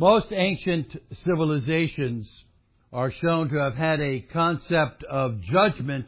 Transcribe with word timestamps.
Most 0.00 0.32
ancient 0.32 0.96
civilizations 1.26 2.26
are 2.90 3.12
shown 3.12 3.50
to 3.50 3.56
have 3.56 3.74
had 3.74 4.00
a 4.00 4.20
concept 4.32 5.04
of 5.04 5.42
judgment 5.42 6.06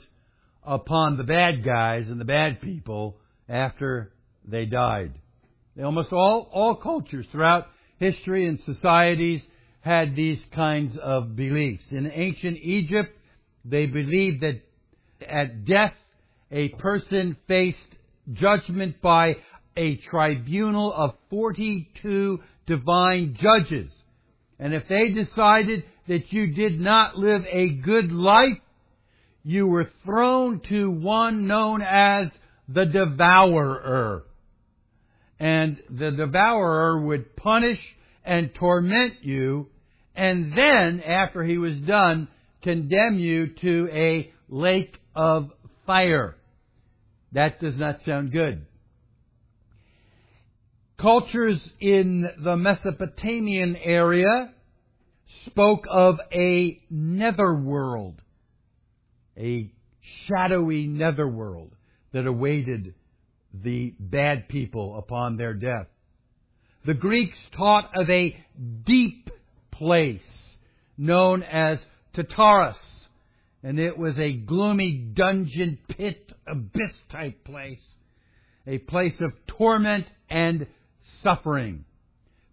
upon 0.64 1.18
the 1.18 1.24
bad 1.24 1.62
guys 1.62 2.08
and 2.08 2.18
the 2.18 2.24
bad 2.24 2.62
people 2.62 3.18
after 3.50 4.14
they 4.48 4.64
died. 4.64 5.12
Almost 5.78 6.10
all, 6.10 6.48
all 6.54 6.76
cultures 6.76 7.26
throughout 7.30 7.66
history 7.98 8.46
and 8.46 8.59
societies 8.61 9.43
had 9.82 10.16
these 10.16 10.40
kinds 10.54 10.96
of 10.96 11.36
beliefs. 11.36 11.84
In 11.90 12.11
ancient 12.11 12.56
Egypt, 12.62 13.14
they 13.62 13.84
believed 13.84 14.40
that 14.40 14.62
at 15.29 15.66
death, 15.66 15.93
a 16.50 16.70
person 16.70 17.36
faced 17.46 17.77
judgment 18.32 19.02
by 19.02 19.36
a 19.77 19.96
tribunal 19.96 20.95
of 20.95 21.12
42 21.29 22.40
divine 22.66 23.36
judges. 23.40 23.90
And 24.58 24.75
if 24.75 24.86
they 24.89 25.08
decided 25.08 25.84
that 26.08 26.32
you 26.32 26.54
did 26.54 26.80
not 26.80 27.16
live 27.16 27.43
a 27.50 27.70
good 27.70 28.12
life, 28.12 28.58
you 29.43 29.66
were 29.66 29.90
thrown 30.04 30.61
to 30.68 30.90
one 30.90 31.46
known 31.46 31.82
as 31.82 32.28
the 32.69 32.84
devourer. 32.84 34.25
And 35.41 35.83
the 35.91 36.12
devourer 36.12 37.00
would 37.00 37.36
punish 37.36 37.80
and 38.25 38.55
torment 38.55 39.14
you, 39.22 39.69
and 40.14 40.53
then, 40.53 41.03
after 41.05 41.42
he 41.42 41.58
was 41.58 41.77
done, 41.78 42.28
condemn 42.62 43.19
you 43.19 43.48
to 43.62 43.89
a 43.92 44.31
lake 44.48 44.97
of 45.17 45.50
fire. 45.86 46.36
That 47.33 47.61
does 47.61 47.77
not 47.77 48.03
sound 48.03 48.31
good. 48.31 48.67
Cultures 51.02 51.61
in 51.80 52.28
the 52.44 52.56
Mesopotamian 52.56 53.74
area 53.74 54.52
spoke 55.47 55.84
of 55.91 56.20
a 56.33 56.81
netherworld, 56.91 58.22
a 59.36 59.72
shadowy 60.28 60.86
netherworld 60.86 61.72
that 62.12 62.28
awaited 62.28 62.94
the 63.53 63.92
bad 63.98 64.48
people 64.48 64.97
upon 64.97 65.36
their 65.36 65.55
death. 65.55 65.89
The 66.86 66.94
Greeks 66.94 67.39
taught 67.56 67.91
of 67.97 68.09
a 68.09 68.41
deep 68.84 69.28
place 69.72 70.56
known 70.97 71.42
as 71.42 71.84
Tartarus, 72.14 72.78
and 73.64 73.81
it 73.81 73.98
was 73.98 74.16
a 74.20 74.34
gloomy 74.34 74.98
dungeon 74.98 75.78
pit 75.89 76.33
abyss 76.47 76.94
type 77.11 77.42
place, 77.42 77.84
a 78.69 78.78
place 78.78 79.20
of 79.20 79.33
torment 79.48 80.06
and 80.31 80.69
suffering. 81.21 81.85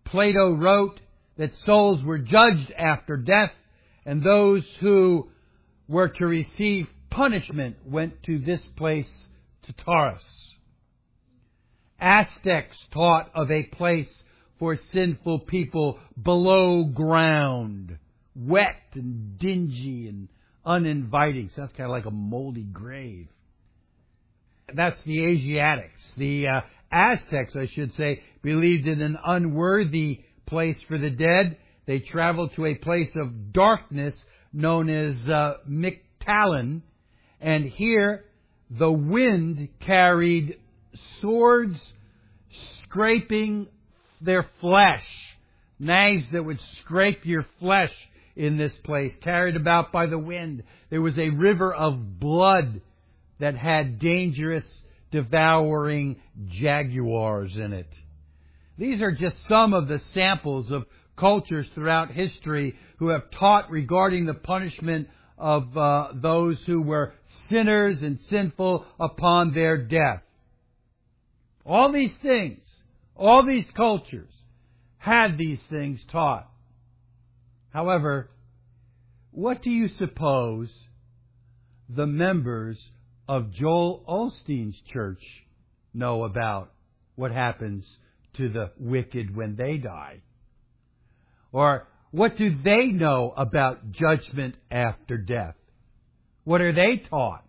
Plato 0.05 0.51
wrote 0.53 0.99
that 1.37 1.55
souls 1.65 2.03
were 2.03 2.17
judged 2.17 2.71
after 2.77 3.17
death, 3.17 3.51
and 4.05 4.21
those 4.21 4.65
who 4.79 5.29
were 5.87 6.09
to 6.09 6.25
receive 6.25 6.87
punishment 7.09 7.77
went 7.85 8.21
to 8.23 8.39
this 8.39 8.61
place, 8.75 9.09
Tartarus. 9.63 10.23
Aztecs 11.99 12.77
taught 12.91 13.29
of 13.35 13.51
a 13.51 13.63
place 13.63 14.09
for 14.57 14.77
sinful 14.93 15.39
people 15.39 15.99
below 16.21 16.83
ground, 16.83 17.97
wet 18.35 18.75
and 18.93 19.37
dingy 19.37 20.07
and 20.07 20.27
uninviting. 20.65 21.49
Sounds 21.55 21.71
kind 21.71 21.85
of 21.85 21.91
like 21.91 22.05
a 22.05 22.11
moldy 22.11 22.63
grave. 22.63 23.27
That's 24.73 25.01
the 25.03 25.25
Asiatics. 25.25 26.01
The 26.17 26.47
uh, 26.47 26.61
Aztecs, 26.91 27.55
I 27.55 27.67
should 27.67 27.93
say, 27.95 28.21
believed 28.41 28.87
in 28.87 29.01
an 29.01 29.17
unworthy 29.25 30.21
place 30.45 30.81
for 30.87 30.97
the 30.97 31.09
dead. 31.09 31.57
They 31.85 31.99
traveled 31.99 32.53
to 32.55 32.65
a 32.65 32.75
place 32.75 33.11
of 33.15 33.51
darkness 33.53 34.15
known 34.53 34.89
as 34.89 35.15
uh, 35.29 35.57
Mictlan, 35.69 36.81
and 37.39 37.65
here 37.65 38.25
the 38.69 38.91
wind 38.91 39.69
carried 39.79 40.57
swords 41.21 41.79
scraping 42.83 43.67
their 44.21 44.45
flesh, 44.59 45.07
knives 45.79 46.25
that 46.31 46.43
would 46.43 46.59
scrape 46.81 47.25
your 47.25 47.45
flesh 47.59 47.93
in 48.35 48.57
this 48.57 48.75
place, 48.77 49.11
carried 49.21 49.55
about 49.55 49.91
by 49.91 50.05
the 50.05 50.17
wind. 50.17 50.63
There 50.89 51.01
was 51.01 51.17
a 51.17 51.29
river 51.29 51.73
of 51.73 52.19
blood 52.19 52.81
that 53.39 53.55
had 53.55 53.99
dangerous, 53.99 54.81
devouring 55.11 56.17
jaguars 56.47 57.55
in 57.57 57.73
it. 57.73 57.93
These 58.77 59.01
are 59.01 59.11
just 59.11 59.35
some 59.47 59.73
of 59.73 59.87
the 59.87 59.99
samples 60.13 60.71
of 60.71 60.85
cultures 61.17 61.67
throughout 61.75 62.11
history 62.11 62.75
who 62.97 63.09
have 63.09 63.29
taught 63.31 63.69
regarding 63.69 64.25
the 64.25 64.33
punishment 64.33 65.09
of 65.37 65.77
uh, 65.77 66.09
those 66.13 66.61
who 66.65 66.81
were 66.81 67.13
sinners 67.49 68.01
and 68.01 68.19
sinful 68.29 68.85
upon 68.99 69.53
their 69.53 69.77
death. 69.77 70.21
All 71.65 71.91
these 71.91 72.13
things, 72.21 72.59
all 73.15 73.45
these 73.45 73.65
cultures 73.75 74.31
had 74.97 75.37
these 75.37 75.59
things 75.69 75.99
taught. 76.11 76.49
However, 77.71 78.29
what 79.31 79.61
do 79.61 79.69
you 79.69 79.87
suppose 79.87 80.73
the 81.87 82.07
members 82.07 82.77
of 83.29 83.51
Joel 83.51 84.03
Osteen's 84.07 84.81
church 84.91 85.21
know 85.93 86.23
about 86.23 86.71
what 87.15 87.31
happens 87.31 87.85
to 88.33 88.49
the 88.49 88.71
wicked 88.79 89.35
when 89.35 89.55
they 89.55 89.77
die? 89.77 90.21
Or 91.51 91.87
what 92.09 92.37
do 92.37 92.57
they 92.63 92.87
know 92.87 93.31
about 93.37 93.91
judgment 93.91 94.55
after 94.71 95.17
death? 95.17 95.53
What 96.43 96.61
are 96.61 96.73
they 96.73 97.03
taught? 97.07 97.45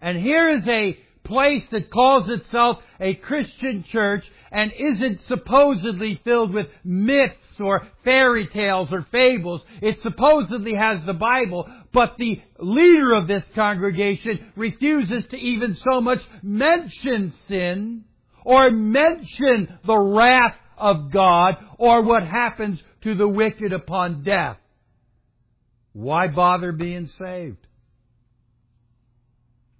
And 0.00 0.16
here 0.16 0.48
is 0.48 0.66
a 0.66 0.98
place 1.24 1.64
that 1.72 1.90
calls 1.90 2.30
itself 2.30 2.78
a 2.98 3.14
Christian 3.16 3.84
church 3.92 4.24
and 4.50 4.72
isn't 4.72 5.20
supposedly 5.28 6.18
filled 6.24 6.54
with 6.54 6.68
myths 6.84 7.60
or 7.60 7.86
fairy 8.02 8.48
tales 8.48 8.88
or 8.90 9.06
fables. 9.12 9.60
It 9.82 10.00
supposedly 10.00 10.74
has 10.74 11.04
the 11.04 11.12
Bible, 11.12 11.68
but 11.92 12.16
the 12.18 12.40
leader 12.58 13.14
of 13.14 13.26
this 13.26 13.44
congregation 13.54 14.52
refuses 14.56 15.24
to 15.30 15.36
even 15.36 15.76
so 15.90 16.00
much 16.00 16.20
mention 16.42 17.32
sin 17.48 18.04
or 18.44 18.70
mention 18.70 19.78
the 19.84 19.98
wrath 19.98 20.54
of 20.78 21.12
God 21.12 21.56
or 21.78 22.02
what 22.02 22.22
happens 22.22 22.78
to 23.02 23.14
the 23.14 23.28
wicked 23.28 23.72
upon 23.72 24.22
death. 24.22 24.56
Why 25.92 26.28
bother 26.28 26.72
being 26.72 27.08
saved? 27.18 27.66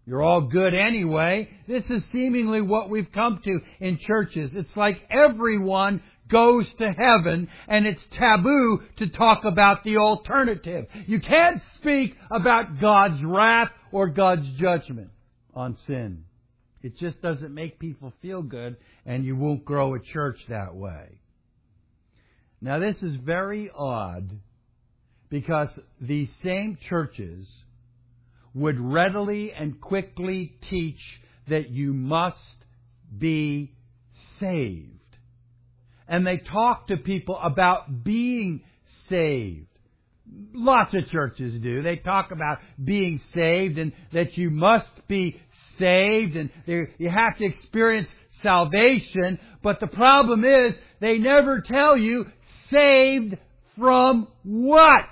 You're 0.07 0.23
all 0.23 0.41
good 0.41 0.75
anyway. 0.75 1.49
This 1.69 1.89
is 1.89 2.03
seemingly 2.11 2.61
what 2.61 2.91
we've 2.91 3.13
come 3.13 3.41
to 3.45 3.61
in 3.79 3.99
churches. 3.99 4.51
It's 4.55 4.77
like 4.77 5.01
everyone 5.09 6.03
goes 6.31 6.73
to 6.79 6.93
heaven 6.93 7.49
and 7.69 7.87
it's 7.87 8.05
taboo 8.13 8.83
to 8.97 9.09
talk 9.09 9.45
about 9.45 9.85
the 9.85 9.97
alternative. 9.99 10.87
You 11.07 11.21
can't 11.21 11.61
speak 11.75 12.17
about 12.31 12.81
God's 12.81 13.23
wrath 13.23 13.71
or 13.93 14.09
God's 14.09 14.47
judgment 14.59 15.11
on 15.55 15.77
sin. 15.87 16.25
It 16.83 16.97
just 16.97 17.21
doesn't 17.21 17.55
make 17.55 17.79
people 17.79 18.13
feel 18.23 18.43
good 18.43 18.77
and 19.05 19.25
you 19.25 19.37
won't 19.37 19.65
grow 19.65 19.95
a 19.95 20.01
church 20.01 20.39
that 20.49 20.75
way. 20.75 21.21
Now 22.61 22.79
this 22.79 23.03
is 23.03 23.15
very 23.15 23.71
odd 23.75 24.31
because 25.29 25.79
these 26.01 26.31
same 26.43 26.79
churches 26.89 27.49
would 28.55 28.81
readily 28.81 29.53
and 29.53 29.81
quickly 29.81 30.57
teach 30.69 31.01
that 31.49 31.71
you 31.71 31.93
must 31.93 32.39
be 33.17 33.73
saved. 34.39 35.00
And 36.11 36.27
they 36.27 36.37
talk 36.37 36.89
to 36.89 36.99
people 36.99 37.39
about 37.43 38.05
being 38.05 38.63
saved. 39.09 39.69
Lots 40.53 40.93
of 40.93 41.09
churches 41.09 41.55
do. 41.63 41.83
They 41.83 41.97
talk 41.97 42.33
about 42.33 42.59
being 42.83 43.21
saved 43.33 43.79
and 43.79 43.93
that 44.13 44.37
you 44.37 44.51
must 44.51 44.91
be 45.09 45.41
saved 45.79 46.37
and 46.37 46.51
you 46.67 47.09
have 47.09 47.39
to 47.39 47.45
experience 47.45 48.09
salvation. 48.43 49.39
But 49.63 49.81
the 49.81 49.87
problem 49.87 50.45
is 50.45 50.75
they 51.01 51.19
never 51.19 51.61
tell 51.61 51.97
you 51.97 52.27
saved 52.71 53.39
from 53.79 54.29
what? 54.43 55.05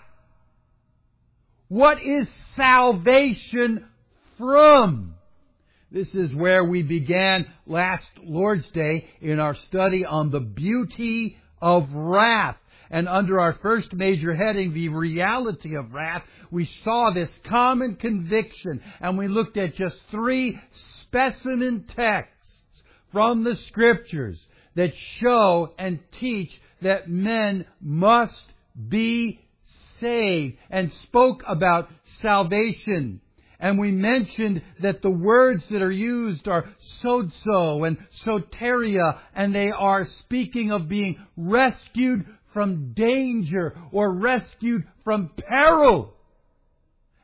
What 1.68 2.02
is 2.02 2.26
salvation 2.56 3.86
from? 4.36 5.14
This 5.90 6.14
is 6.14 6.34
where 6.34 6.64
we 6.64 6.82
began 6.82 7.46
last 7.66 8.10
Lord's 8.22 8.66
Day 8.72 9.08
in 9.22 9.40
our 9.40 9.54
study 9.54 10.04
on 10.04 10.30
the 10.30 10.40
beauty 10.40 11.38
of 11.62 11.88
wrath. 11.94 12.56
And 12.90 13.08
under 13.08 13.40
our 13.40 13.54
first 13.54 13.94
major 13.94 14.34
heading, 14.34 14.74
the 14.74 14.90
reality 14.90 15.76
of 15.76 15.94
wrath, 15.94 16.24
we 16.50 16.66
saw 16.84 17.10
this 17.10 17.30
common 17.44 17.96
conviction 17.96 18.82
and 19.00 19.16
we 19.16 19.28
looked 19.28 19.56
at 19.56 19.76
just 19.76 19.96
three 20.10 20.60
specimen 21.02 21.86
texts 21.96 22.82
from 23.10 23.44
the 23.44 23.56
scriptures 23.68 24.38
that 24.74 24.92
show 25.20 25.72
and 25.78 26.00
teach 26.20 26.50
that 26.82 27.08
men 27.08 27.64
must 27.80 28.52
be 28.88 29.40
saved 30.00 30.58
and 30.70 30.92
spoke 31.04 31.42
about 31.46 31.88
salvation. 32.20 33.22
And 33.60 33.78
we 33.78 33.90
mentioned 33.90 34.62
that 34.82 35.02
the 35.02 35.10
words 35.10 35.64
that 35.70 35.82
are 35.82 35.90
used 35.90 36.46
are 36.46 36.66
sozo 37.02 37.86
and 37.86 37.98
soteria, 38.24 39.18
and 39.34 39.54
they 39.54 39.70
are 39.70 40.06
speaking 40.20 40.70
of 40.70 40.88
being 40.88 41.18
rescued 41.36 42.24
from 42.52 42.92
danger 42.92 43.76
or 43.90 44.12
rescued 44.12 44.84
from 45.02 45.30
peril. 45.36 46.14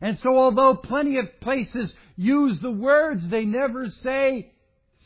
And 0.01 0.19
so 0.23 0.37
although 0.37 0.75
plenty 0.75 1.19
of 1.19 1.41
places 1.41 1.93
use 2.17 2.59
the 2.61 2.71
words, 2.71 3.23
they 3.29 3.45
never 3.45 3.89
say 4.03 4.53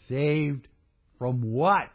saved 0.08 0.66
from 1.18 1.42
what? 1.42 1.90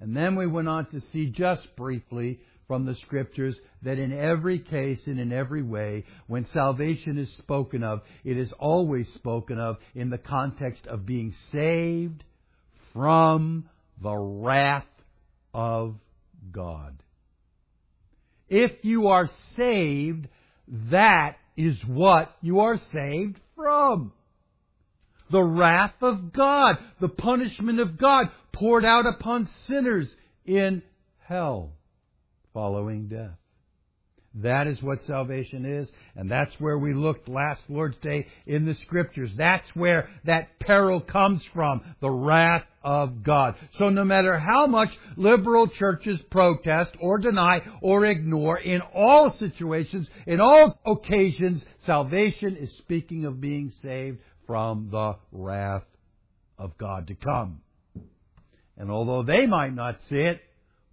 And 0.00 0.16
then 0.16 0.36
we 0.36 0.46
went 0.46 0.68
on 0.68 0.86
to 0.90 1.00
see 1.12 1.26
just 1.26 1.62
briefly 1.76 2.40
from 2.68 2.84
the 2.84 2.94
scriptures 2.96 3.56
that 3.82 3.98
in 3.98 4.12
every 4.12 4.58
case 4.58 5.00
and 5.06 5.18
in 5.18 5.32
every 5.32 5.62
way, 5.62 6.04
when 6.26 6.46
salvation 6.52 7.18
is 7.18 7.28
spoken 7.38 7.82
of, 7.82 8.02
it 8.24 8.36
is 8.36 8.52
always 8.58 9.08
spoken 9.14 9.58
of 9.58 9.78
in 9.94 10.10
the 10.10 10.18
context 10.18 10.86
of 10.86 11.06
being 11.06 11.34
saved 11.50 12.22
from 12.92 13.68
the 14.02 14.14
wrath 14.14 14.84
of 15.54 15.96
God. 16.52 17.02
If 18.50 18.72
you 18.82 19.08
are 19.08 19.30
saved, 19.56 20.28
that 20.90 21.36
is 21.56 21.76
what 21.86 22.36
you 22.42 22.60
are 22.60 22.78
saved 22.92 23.40
from. 23.56 24.12
The 25.30 25.42
wrath 25.42 25.94
of 26.02 26.32
God, 26.32 26.76
the 27.00 27.08
punishment 27.08 27.80
of 27.80 27.98
God 27.98 28.26
poured 28.52 28.84
out 28.84 29.06
upon 29.06 29.48
sinners 29.66 30.08
in 30.46 30.82
hell 31.26 31.72
following 32.52 33.08
death. 33.08 33.36
That 34.34 34.66
is 34.66 34.80
what 34.82 35.02
salvation 35.04 35.64
is, 35.64 35.90
and 36.14 36.30
that's 36.30 36.52
where 36.60 36.78
we 36.78 36.94
looked 36.94 37.28
last 37.28 37.62
Lord's 37.68 37.96
Day 38.02 38.26
in 38.46 38.66
the 38.66 38.74
Scriptures. 38.82 39.30
That's 39.36 39.66
where 39.74 40.10
that 40.26 40.60
peril 40.60 41.00
comes 41.00 41.42
from, 41.54 41.80
the 42.00 42.10
wrath 42.10 42.64
of 42.84 43.22
God. 43.22 43.56
So 43.78 43.88
no 43.88 44.04
matter 44.04 44.38
how 44.38 44.66
much 44.66 44.90
liberal 45.16 45.66
churches 45.66 46.20
protest 46.30 46.92
or 47.00 47.18
deny 47.18 47.62
or 47.80 48.04
ignore, 48.04 48.58
in 48.58 48.80
all 48.94 49.34
situations, 49.38 50.06
in 50.26 50.40
all 50.40 50.78
occasions, 50.86 51.62
salvation 51.84 52.56
is 52.56 52.70
speaking 52.78 53.24
of 53.24 53.40
being 53.40 53.72
saved 53.82 54.18
from 54.46 54.90
the 54.90 55.16
wrath 55.32 55.84
of 56.58 56.76
God 56.78 57.08
to 57.08 57.14
come. 57.14 57.60
And 58.76 58.90
although 58.90 59.22
they 59.22 59.46
might 59.46 59.74
not 59.74 59.96
see 60.08 60.20
it, 60.20 60.40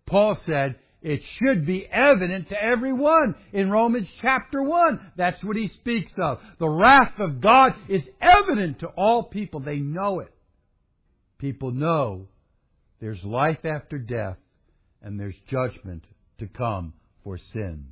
Paul 0.08 0.38
said, 0.46 0.76
it 1.06 1.22
should 1.38 1.68
be 1.68 1.86
evident 1.86 2.50
to 2.50 2.56
everyone 2.60 3.36
in 3.54 3.70
Romans 3.70 4.08
chapter 4.24 4.64
1. 4.64 5.12
That's 5.16 5.42
what 5.44 5.56
he 5.56 5.68
speaks 5.80 6.12
of. 6.18 6.40
The 6.58 6.68
wrath 6.68 7.20
of 7.20 7.42
God 7.42 7.74
is 7.88 8.02
evident 8.20 8.80
to 8.80 8.88
all 8.88 9.22
people. 9.22 9.60
They 9.60 9.78
know 9.78 10.22
it. 10.22 10.34
People 11.38 11.70
know 11.70 12.28
there's 13.00 13.24
life 13.24 13.64
after 13.66 14.00
death 14.00 14.38
and 15.04 15.20
there's 15.20 15.36
judgment 15.48 16.04
to 16.40 16.48
come 16.48 16.94
for 17.24 17.38
sin. 17.38 17.86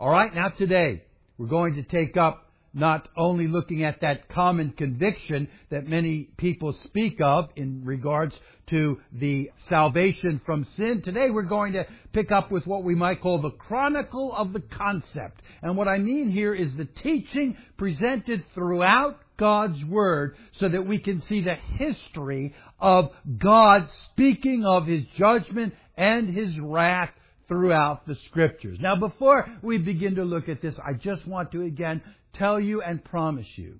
Alright, 0.00 0.34
now 0.34 0.48
today 0.48 1.04
we're 1.38 1.46
going 1.46 1.76
to 1.76 1.84
take 1.84 2.16
up 2.16 2.45
not 2.76 3.08
only 3.16 3.48
looking 3.48 3.84
at 3.84 4.02
that 4.02 4.28
common 4.28 4.70
conviction 4.70 5.48
that 5.70 5.88
many 5.88 6.28
people 6.36 6.74
speak 6.84 7.20
of 7.22 7.48
in 7.56 7.82
regards 7.84 8.38
to 8.68 9.00
the 9.12 9.50
salvation 9.68 10.40
from 10.44 10.66
sin. 10.76 11.00
Today 11.02 11.30
we're 11.30 11.42
going 11.42 11.72
to 11.72 11.86
pick 12.12 12.30
up 12.30 12.50
with 12.50 12.66
what 12.66 12.84
we 12.84 12.94
might 12.94 13.22
call 13.22 13.40
the 13.40 13.50
chronicle 13.50 14.34
of 14.36 14.52
the 14.52 14.60
concept. 14.60 15.40
And 15.62 15.74
what 15.74 15.88
I 15.88 15.96
mean 15.96 16.30
here 16.30 16.54
is 16.54 16.74
the 16.74 16.84
teaching 16.84 17.56
presented 17.78 18.44
throughout 18.54 19.20
God's 19.38 19.82
Word 19.86 20.36
so 20.58 20.68
that 20.68 20.86
we 20.86 20.98
can 20.98 21.22
see 21.22 21.40
the 21.40 21.54
history 21.54 22.54
of 22.78 23.10
God 23.38 23.88
speaking 24.12 24.66
of 24.66 24.86
His 24.86 25.04
judgment 25.16 25.72
and 25.96 26.28
His 26.28 26.60
wrath 26.60 27.10
throughout 27.48 28.06
the 28.06 28.16
Scriptures. 28.26 28.78
Now 28.80 28.96
before 28.96 29.46
we 29.62 29.78
begin 29.78 30.16
to 30.16 30.24
look 30.24 30.48
at 30.48 30.62
this, 30.62 30.74
I 30.84 30.94
just 30.94 31.26
want 31.26 31.52
to 31.52 31.62
again 31.62 32.02
tell 32.34 32.58
you 32.60 32.82
and 32.82 33.02
promise 33.04 33.46
you 33.56 33.78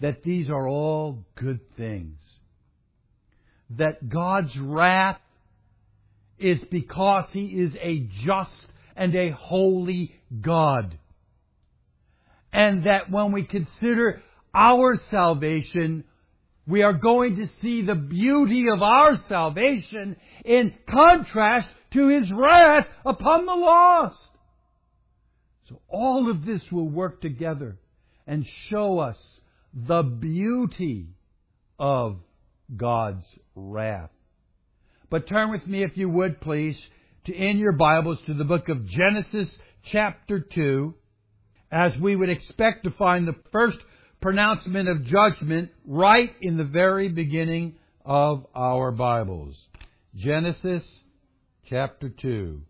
that 0.00 0.22
these 0.22 0.50
are 0.50 0.68
all 0.68 1.24
good 1.36 1.60
things. 1.76 2.18
That 3.70 4.08
God's 4.08 4.54
wrath 4.58 5.20
is 6.38 6.60
because 6.70 7.24
He 7.32 7.46
is 7.46 7.72
a 7.80 8.08
just 8.24 8.56
and 8.96 9.14
a 9.14 9.30
holy 9.30 10.14
God. 10.40 10.98
And 12.52 12.84
that 12.84 13.10
when 13.10 13.32
we 13.32 13.44
consider 13.44 14.22
our 14.52 15.00
salvation, 15.10 16.04
we 16.66 16.82
are 16.82 16.92
going 16.92 17.36
to 17.36 17.46
see 17.62 17.82
the 17.82 17.94
beauty 17.94 18.66
of 18.68 18.82
our 18.82 19.18
salvation 19.28 20.16
in 20.44 20.74
contrast 20.90 21.68
to 21.92 22.08
His 22.08 22.30
wrath 22.32 22.86
upon 23.04 23.46
the 23.46 23.54
lost. 23.54 24.18
So 25.68 25.80
all 25.88 26.30
of 26.30 26.44
this 26.44 26.62
will 26.70 26.88
work 26.88 27.20
together 27.20 27.78
and 28.26 28.46
show 28.68 28.98
us 28.98 29.18
the 29.72 30.02
beauty 30.02 31.08
of 31.78 32.18
God's 32.76 33.24
wrath. 33.54 34.10
But 35.10 35.28
turn 35.28 35.50
with 35.50 35.66
me, 35.66 35.82
if 35.82 35.96
you 35.96 36.08
would 36.08 36.40
please, 36.40 36.80
to 37.26 37.34
in 37.34 37.58
your 37.58 37.72
Bibles 37.72 38.18
to 38.26 38.34
the 38.34 38.44
book 38.44 38.68
of 38.68 38.86
Genesis 38.86 39.54
chapter 39.84 40.40
2, 40.40 40.94
as 41.70 41.96
we 41.98 42.16
would 42.16 42.30
expect 42.30 42.84
to 42.84 42.90
find 42.90 43.26
the 43.26 43.36
first 43.50 43.78
pronouncement 44.20 44.88
of 44.88 45.04
judgment 45.04 45.70
right 45.86 46.34
in 46.40 46.56
the 46.56 46.64
very 46.64 47.08
beginning 47.08 47.74
of 48.04 48.46
our 48.54 48.90
Bibles. 48.90 49.56
Genesis 50.14 50.84
chapter 51.68 52.08
2. 52.08 52.60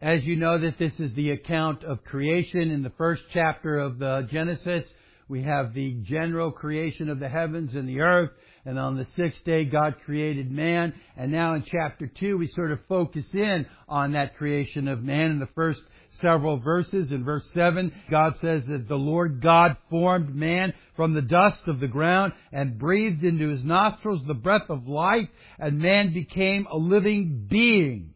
As 0.00 0.24
you 0.24 0.36
know 0.36 0.58
that 0.58 0.78
this 0.78 0.92
is 0.98 1.14
the 1.14 1.30
account 1.30 1.82
of 1.82 2.04
creation 2.04 2.70
in 2.70 2.82
the 2.82 2.92
first 2.98 3.22
chapter 3.32 3.78
of 3.78 3.98
the 3.98 4.28
Genesis, 4.30 4.84
we 5.28 5.42
have 5.42 5.74
the 5.74 5.94
general 6.02 6.52
creation 6.52 7.08
of 7.08 7.18
the 7.18 7.28
heavens 7.28 7.74
and 7.74 7.88
the 7.88 8.00
earth, 8.00 8.30
and 8.66 8.78
on 8.78 8.96
the 8.96 9.06
sixth 9.16 9.42
day 9.44 9.64
God 9.64 9.94
created 10.04 10.50
man, 10.50 10.92
and 11.16 11.32
now 11.32 11.54
in 11.54 11.62
chapter 11.62 12.06
two 12.06 12.36
we 12.36 12.48
sort 12.48 12.72
of 12.72 12.80
focus 12.88 13.24
in 13.32 13.64
on 13.88 14.12
that 14.12 14.36
creation 14.36 14.88
of 14.88 15.02
man 15.02 15.30
in 15.30 15.38
the 15.38 15.48
first 15.54 15.80
several 16.20 16.58
verses. 16.58 17.10
In 17.10 17.24
verse 17.24 17.44
7, 17.54 17.92
God 18.10 18.36
says 18.36 18.64
that 18.66 18.88
the 18.88 18.96
Lord 18.96 19.40
God 19.42 19.76
formed 19.90 20.34
man 20.34 20.72
from 20.96 21.14
the 21.14 21.22
dust 21.22 21.62
of 21.66 21.80
the 21.80 21.88
ground 21.88 22.32
and 22.52 22.78
breathed 22.78 23.22
into 23.22 23.48
his 23.48 23.62
nostrils 23.62 24.24
the 24.26 24.34
breath 24.34 24.68
of 24.68 24.88
life, 24.88 25.28
and 25.58 25.78
man 25.78 26.12
became 26.12 26.66
a 26.70 26.76
living 26.76 27.46
being. 27.48 28.14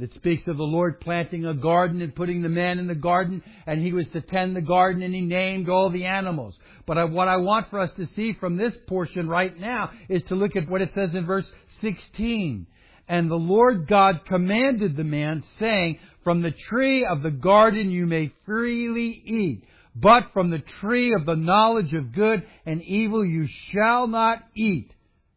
It 0.00 0.14
speaks 0.14 0.46
of 0.46 0.56
the 0.56 0.62
Lord 0.62 1.00
planting 1.00 1.44
a 1.44 1.52
garden 1.52 2.00
and 2.00 2.14
putting 2.14 2.40
the 2.40 2.48
man 2.48 2.78
in 2.78 2.86
the 2.86 2.94
garden, 2.94 3.42
and 3.66 3.82
he 3.82 3.92
was 3.92 4.08
to 4.08 4.22
tend 4.22 4.56
the 4.56 4.62
garden, 4.62 5.02
and 5.02 5.14
he 5.14 5.20
named 5.20 5.68
all 5.68 5.90
the 5.90 6.06
animals. 6.06 6.58
But 6.86 7.10
what 7.10 7.28
I 7.28 7.36
want 7.36 7.70
for 7.70 7.78
us 7.78 7.90
to 7.96 8.06
see 8.08 8.32
from 8.34 8.56
this 8.56 8.74
portion 8.86 9.28
right 9.28 9.56
now 9.58 9.90
is 10.08 10.22
to 10.24 10.34
look 10.34 10.56
at 10.56 10.68
what 10.68 10.82
it 10.82 10.92
says 10.92 11.14
in 11.14 11.26
verse 11.26 11.50
16. 11.80 12.66
And 13.08 13.30
the 13.30 13.36
Lord 13.36 13.86
God 13.86 14.24
commanded 14.26 14.96
the 14.96 15.04
man, 15.04 15.44
saying, 15.58 15.98
From 16.24 16.42
the 16.42 16.50
tree 16.50 17.04
of 17.04 17.22
the 17.22 17.30
garden 17.30 17.90
you 17.90 18.06
may 18.06 18.32
freely 18.46 19.22
eat, 19.24 19.64
but 19.94 20.32
from 20.32 20.50
the 20.50 20.60
tree 20.60 21.12
of 21.14 21.26
the 21.26 21.36
knowledge 21.36 21.92
of 21.94 22.14
good 22.14 22.44
and 22.64 22.82
evil 22.82 23.24
you 23.24 23.46
shall 23.70 24.06
not 24.06 24.38
eat. 24.56 24.92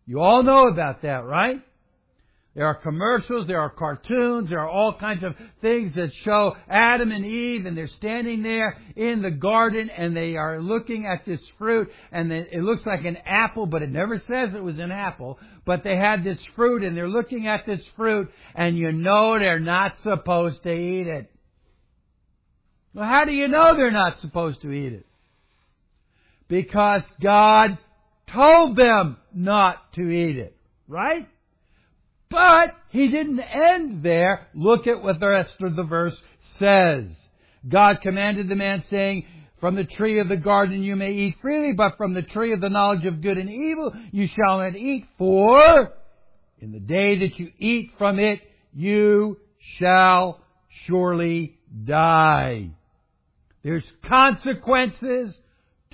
You 0.06 0.22
all 0.22 0.44
know 0.44 0.68
about 0.68 1.02
that, 1.02 1.26
right? 1.26 1.62
There 2.56 2.66
are 2.66 2.76
commercials, 2.76 3.48
there 3.48 3.60
are 3.60 3.70
cartoons, 3.70 4.50
there 4.50 4.62
are 4.62 4.70
all 4.70 4.98
kinds 4.98 5.26
of 5.26 5.36
things 5.60 5.94
that 5.96 6.12
show 6.24 6.56
Adam 6.70 7.12
and 7.12 7.26
Eve 7.26 7.66
and 7.66 7.78
they're 7.78 7.90
standing 7.98 8.44
there 8.44 8.78
in 8.96 9.22
the 9.22 9.30
garden 9.30 9.90
and 9.90 10.16
they 10.16 10.38
are 10.38 10.62
looking 10.62 11.06
at 11.06 11.26
this 11.26 11.42
fruit 11.58 11.92
and 12.14 12.32
it 12.32 12.64
looks 12.64 12.86
like 12.86 13.04
an 13.04 13.18
apple, 13.26 13.66
but 13.66 13.82
it 13.82 13.90
never 13.90 14.20
says 14.20 14.56
it 14.56 14.64
was 14.64 14.80
an 14.80 14.90
apple. 14.90 15.38
But 15.66 15.84
they 15.84 15.98
had 15.98 16.24
this 16.24 16.40
fruit 16.56 16.84
and 16.84 16.96
they're 16.96 17.10
looking 17.10 17.46
at 17.46 17.66
this 17.66 17.84
fruit 17.98 18.32
and 18.56 18.78
you 18.78 18.94
know 18.94 19.38
they're 19.38 19.60
not 19.60 20.00
supposed 20.02 20.64
to 20.64 20.72
eat 20.72 21.08
it. 21.08 21.30
Well, 22.94 23.06
how 23.06 23.26
do 23.26 23.34
you 23.34 23.50
know 23.50 23.76
they're 23.76 23.92
not 23.92 24.22
supposed 24.22 24.62
to 24.62 24.72
eat 24.72 24.94
it? 24.94 25.06
Because 26.48 27.04
God 27.22 27.78
told 28.34 28.78
them 28.78 29.18
not 29.34 29.92
to 29.96 30.10
eat 30.10 30.38
it. 30.38 30.56
Right? 30.88 31.28
But 32.36 32.76
he 32.90 33.08
didn't 33.08 33.40
end 33.40 34.04
there. 34.04 34.48
Look 34.54 34.88
at 34.88 35.02
what 35.02 35.22
the 35.22 35.30
rest 35.30 35.56
of 35.62 35.78
the 35.78 35.84
verse 35.84 36.22
says. 36.60 37.06
God 37.66 38.02
commanded 38.02 38.50
the 38.50 38.58
man 38.58 38.84
saying, 38.90 39.26
from 39.62 39.76
the 39.76 39.86
tree 39.86 40.20
of 40.20 40.28
the 40.28 40.36
garden 40.36 40.84
you 40.84 40.98
may 40.98 41.14
eat 41.14 41.38
freely, 41.42 41.72
but 41.72 41.96
from 41.96 42.14
the 42.14 42.22
tree 42.22 42.52
of 42.52 42.60
the 42.60 42.68
knowledge 42.68 43.06
of 43.06 43.22
good 43.22 43.38
and 43.38 43.50
evil 43.50 43.94
you 44.12 44.28
shall 44.28 44.58
not 44.58 44.76
eat, 44.76 45.06
for 45.18 45.94
In 46.60 46.74
the 46.74 46.80
day 46.80 47.20
that 47.20 47.40
you 47.40 47.54
eat 47.58 47.92
from 47.98 48.20
it, 48.20 48.42
you 48.74 49.38
shall 49.80 50.42
surely 50.86 51.58
die. 51.86 52.72
There's 53.64 53.90
consequences 54.04 55.34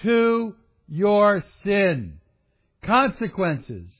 to 0.01 0.55
your 0.87 1.43
sin. 1.63 2.19
Consequences. 2.83 3.91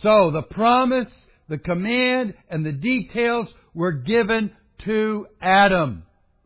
So 0.00 0.30
the 0.30 0.42
promise, 0.42 1.12
the 1.48 1.58
command, 1.58 2.34
and 2.48 2.64
the 2.64 2.72
details 2.72 3.48
were 3.74 3.92
given 3.92 4.50
to 4.84 5.26
Adam. 5.40 6.04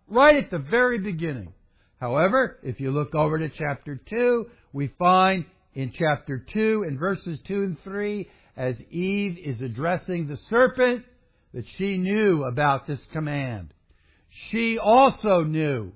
Right 0.09 0.37
at 0.37 0.50
the 0.50 0.59
very 0.59 0.99
beginning. 0.99 1.52
However, 2.00 2.59
if 2.62 2.80
you 2.80 2.90
look 2.90 3.14
over 3.14 3.38
to 3.38 3.49
chapter 3.49 4.00
2, 4.09 4.47
we 4.73 4.88
find 4.99 5.44
in 5.75 5.92
chapter 5.97 6.38
2 6.38 6.85
in 6.87 6.99
verses 6.99 7.38
2 7.47 7.62
and 7.62 7.82
3, 7.82 8.28
as 8.56 8.76
Eve 8.90 9.38
is 9.38 9.61
addressing 9.61 10.26
the 10.26 10.37
serpent, 10.50 11.04
that 11.54 11.64
she 11.78 11.97
knew 11.97 12.44
about 12.44 12.87
this 12.87 13.00
command. 13.12 13.73
She 14.50 14.78
also 14.78 15.44
knew 15.44 15.92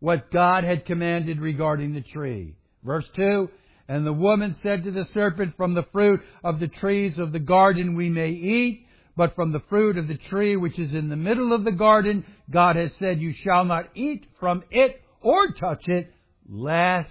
what 0.00 0.30
God 0.30 0.64
had 0.64 0.86
commanded 0.86 1.40
regarding 1.40 1.94
the 1.94 2.00
tree. 2.00 2.56
Verse 2.84 3.06
2, 3.16 3.48
And 3.88 4.04
the 4.04 4.12
woman 4.12 4.54
said 4.62 4.84
to 4.84 4.90
the 4.90 5.06
serpent, 5.14 5.56
From 5.56 5.74
the 5.74 5.86
fruit 5.92 6.20
of 6.44 6.60
the 6.60 6.68
trees 6.68 7.18
of 7.18 7.32
the 7.32 7.38
garden 7.38 7.96
we 7.96 8.10
may 8.10 8.28
eat, 8.28 8.86
but 9.16 9.34
from 9.34 9.50
the 9.50 9.62
fruit 9.68 9.96
of 9.96 10.06
the 10.06 10.16
tree 10.16 10.56
which 10.56 10.78
is 10.78 10.92
in 10.92 11.08
the 11.08 11.16
middle 11.16 11.52
of 11.52 11.64
the 11.64 11.72
garden, 11.72 12.24
God 12.50 12.76
has 12.76 12.92
said, 12.98 13.18
You 13.18 13.32
shall 13.32 13.64
not 13.64 13.88
eat 13.94 14.26
from 14.38 14.62
it 14.70 15.00
or 15.22 15.52
touch 15.52 15.88
it, 15.88 16.12
lest 16.48 17.10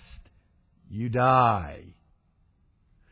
you 0.89 1.09
die. 1.09 1.83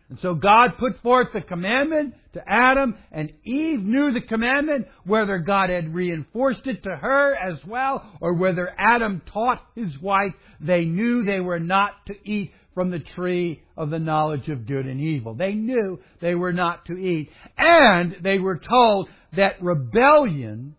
And 0.09 0.19
so 0.19 0.35
God 0.35 0.77
put 0.77 1.01
forth 1.01 1.29
the 1.33 1.41
commandment 1.41 2.13
to 2.33 2.43
Adam, 2.47 2.95
and 3.11 3.33
Eve 3.43 3.81
knew 3.81 4.13
the 4.13 4.21
commandment, 4.21 4.87
whether 5.03 5.39
God 5.39 5.71
had 5.71 5.95
reinforced 5.95 6.67
it 6.67 6.83
to 6.83 6.95
her 6.95 7.35
as 7.35 7.57
well, 7.65 8.07
or 8.21 8.33
whether 8.33 8.71
Adam 8.77 9.23
taught 9.33 9.63
his 9.73 9.99
wife, 9.99 10.33
they 10.61 10.85
knew 10.85 11.23
they 11.23 11.39
were 11.39 11.59
not 11.59 12.05
to 12.05 12.13
eat 12.23 12.53
from 12.75 12.91
the 12.91 12.99
tree 12.99 13.63
of 13.75 13.89
the 13.89 13.97
knowledge 13.97 14.49
of 14.49 14.67
good 14.67 14.85
and 14.85 15.01
evil. 15.01 15.33
They 15.33 15.53
knew 15.53 15.99
they 16.21 16.35
were 16.35 16.53
not 16.53 16.85
to 16.85 16.97
eat. 16.97 17.31
And 17.57 18.17
they 18.21 18.37
were 18.37 18.59
told 18.59 19.09
that 19.35 19.63
rebellion, 19.63 20.75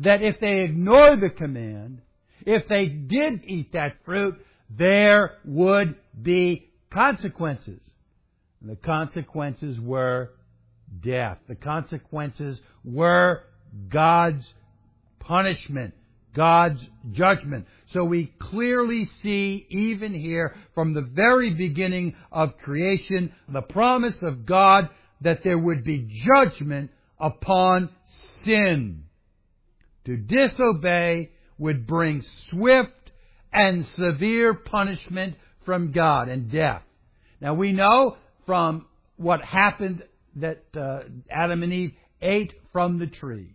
that 0.00 0.22
if 0.22 0.40
they 0.40 0.62
ignored 0.62 1.20
the 1.20 1.30
command, 1.30 2.00
if 2.44 2.66
they 2.68 2.86
did 2.86 3.44
eat 3.44 3.72
that 3.72 3.98
fruit, 4.04 4.34
there 4.68 5.38
would 5.44 5.94
be 6.20 6.68
consequences. 6.92 7.80
And 8.60 8.70
the 8.70 8.76
consequences 8.76 9.78
were 9.78 10.32
death. 11.02 11.38
The 11.48 11.54
consequences 11.54 12.58
were 12.84 13.42
God's 13.88 14.44
punishment, 15.20 15.94
God's 16.34 16.80
judgment. 17.12 17.66
So 17.92 18.04
we 18.04 18.32
clearly 18.38 19.08
see, 19.22 19.66
even 19.68 20.14
here, 20.14 20.56
from 20.74 20.94
the 20.94 21.02
very 21.02 21.50
beginning 21.54 22.16
of 22.32 22.56
creation, 22.58 23.32
the 23.48 23.62
promise 23.62 24.22
of 24.22 24.46
God 24.46 24.88
that 25.20 25.44
there 25.44 25.58
would 25.58 25.84
be 25.84 26.22
judgment 26.26 26.90
upon 27.18 27.90
sin. 28.44 29.04
To 30.06 30.16
disobey 30.16 31.30
would 31.58 31.86
bring 31.86 32.24
swift 32.50 33.12
and 33.52 33.86
severe 33.96 34.54
punishment 34.54 35.36
from 35.64 35.92
God 35.92 36.28
and 36.28 36.50
death. 36.50 36.82
Now 37.40 37.54
we 37.54 37.72
know 37.72 38.16
from 38.46 38.86
what 39.16 39.42
happened 39.42 40.02
that 40.36 40.64
uh, 40.76 41.00
Adam 41.30 41.62
and 41.62 41.72
Eve 41.72 41.94
ate 42.20 42.52
from 42.72 42.98
the 42.98 43.06
tree. 43.06 43.54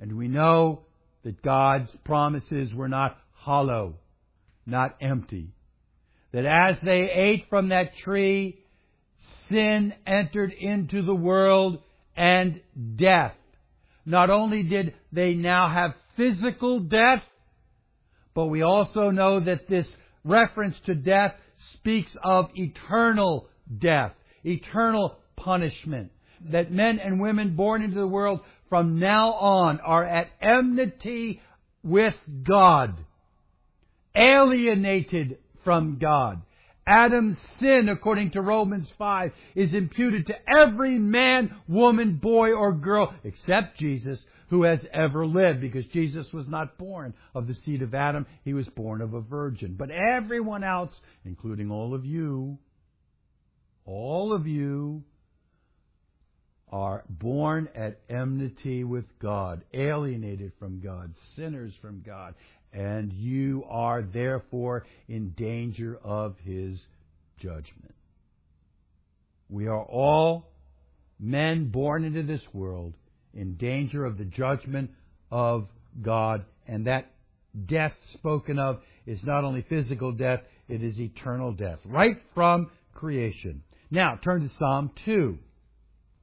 And 0.00 0.16
we 0.16 0.28
know 0.28 0.82
that 1.24 1.42
God's 1.42 1.90
promises 2.04 2.72
were 2.72 2.88
not 2.88 3.18
hollow, 3.48 3.94
not 4.66 4.94
empty. 5.00 5.48
That 6.32 6.44
as 6.44 6.76
they 6.84 7.10
ate 7.10 7.46
from 7.48 7.70
that 7.70 7.96
tree, 8.04 8.58
sin 9.48 9.94
entered 10.06 10.52
into 10.52 11.02
the 11.02 11.14
world 11.14 11.78
and 12.14 12.60
death. 12.96 13.32
Not 14.04 14.28
only 14.28 14.64
did 14.64 14.92
they 15.12 15.32
now 15.32 15.72
have 15.72 15.94
physical 16.14 16.80
death, 16.80 17.22
but 18.34 18.48
we 18.48 18.60
also 18.60 19.08
know 19.10 19.40
that 19.40 19.66
this 19.66 19.86
reference 20.24 20.76
to 20.84 20.94
death 20.94 21.34
speaks 21.72 22.14
of 22.22 22.50
eternal 22.54 23.48
death, 23.78 24.12
eternal 24.44 25.16
punishment. 25.36 26.12
That 26.52 26.70
men 26.70 26.98
and 26.98 27.18
women 27.18 27.56
born 27.56 27.80
into 27.80 27.98
the 27.98 28.06
world 28.06 28.40
from 28.68 28.98
now 28.98 29.32
on 29.32 29.80
are 29.80 30.04
at 30.04 30.28
enmity 30.42 31.40
with 31.82 32.14
God, 32.46 33.06
alienated 34.18 35.38
from 35.64 35.98
God. 35.98 36.42
Adam's 36.86 37.36
sin, 37.60 37.88
according 37.90 38.30
to 38.30 38.40
Romans 38.40 38.90
5, 38.96 39.32
is 39.54 39.74
imputed 39.74 40.26
to 40.26 40.34
every 40.48 40.98
man, 40.98 41.54
woman, 41.68 42.16
boy, 42.16 42.52
or 42.52 42.72
girl, 42.72 43.14
except 43.24 43.78
Jesus, 43.78 44.18
who 44.48 44.62
has 44.62 44.80
ever 44.94 45.26
lived, 45.26 45.60
because 45.60 45.84
Jesus 45.86 46.32
was 46.32 46.48
not 46.48 46.78
born 46.78 47.12
of 47.34 47.46
the 47.46 47.54
seed 47.54 47.82
of 47.82 47.94
Adam, 47.94 48.24
he 48.44 48.54
was 48.54 48.66
born 48.68 49.02
of 49.02 49.12
a 49.12 49.20
virgin. 49.20 49.74
But 49.78 49.90
everyone 49.90 50.64
else, 50.64 50.92
including 51.26 51.70
all 51.70 51.94
of 51.94 52.06
you, 52.06 52.58
all 53.84 54.32
of 54.32 54.46
you 54.46 55.04
are 56.70 57.04
born 57.08 57.68
at 57.74 58.00
enmity 58.08 58.84
with 58.84 59.06
God, 59.20 59.64
alienated 59.72 60.52
from 60.58 60.80
God, 60.80 61.14
sinners 61.36 61.72
from 61.80 62.02
God, 62.04 62.34
and 62.72 63.12
you 63.12 63.64
are 63.68 64.02
therefore 64.02 64.86
in 65.08 65.30
danger 65.30 65.98
of 66.04 66.36
His 66.44 66.78
judgment. 67.38 67.94
We 69.48 69.66
are 69.66 69.82
all 69.82 70.48
men 71.18 71.70
born 71.70 72.04
into 72.04 72.22
this 72.22 72.42
world 72.52 72.94
in 73.34 73.54
danger 73.54 74.04
of 74.04 74.18
the 74.18 74.24
judgment 74.24 74.90
of 75.30 75.68
God, 76.02 76.44
and 76.66 76.86
that 76.86 77.10
death 77.66 77.94
spoken 78.14 78.58
of 78.58 78.80
is 79.06 79.20
not 79.24 79.44
only 79.44 79.64
physical 79.68 80.12
death, 80.12 80.40
it 80.68 80.82
is 80.82 81.00
eternal 81.00 81.52
death, 81.52 81.78
right 81.84 82.20
from 82.34 82.70
creation. 82.94 83.62
Now, 83.90 84.18
turn 84.22 84.42
to 84.42 84.54
Psalm 84.58 84.90
2. 85.06 85.38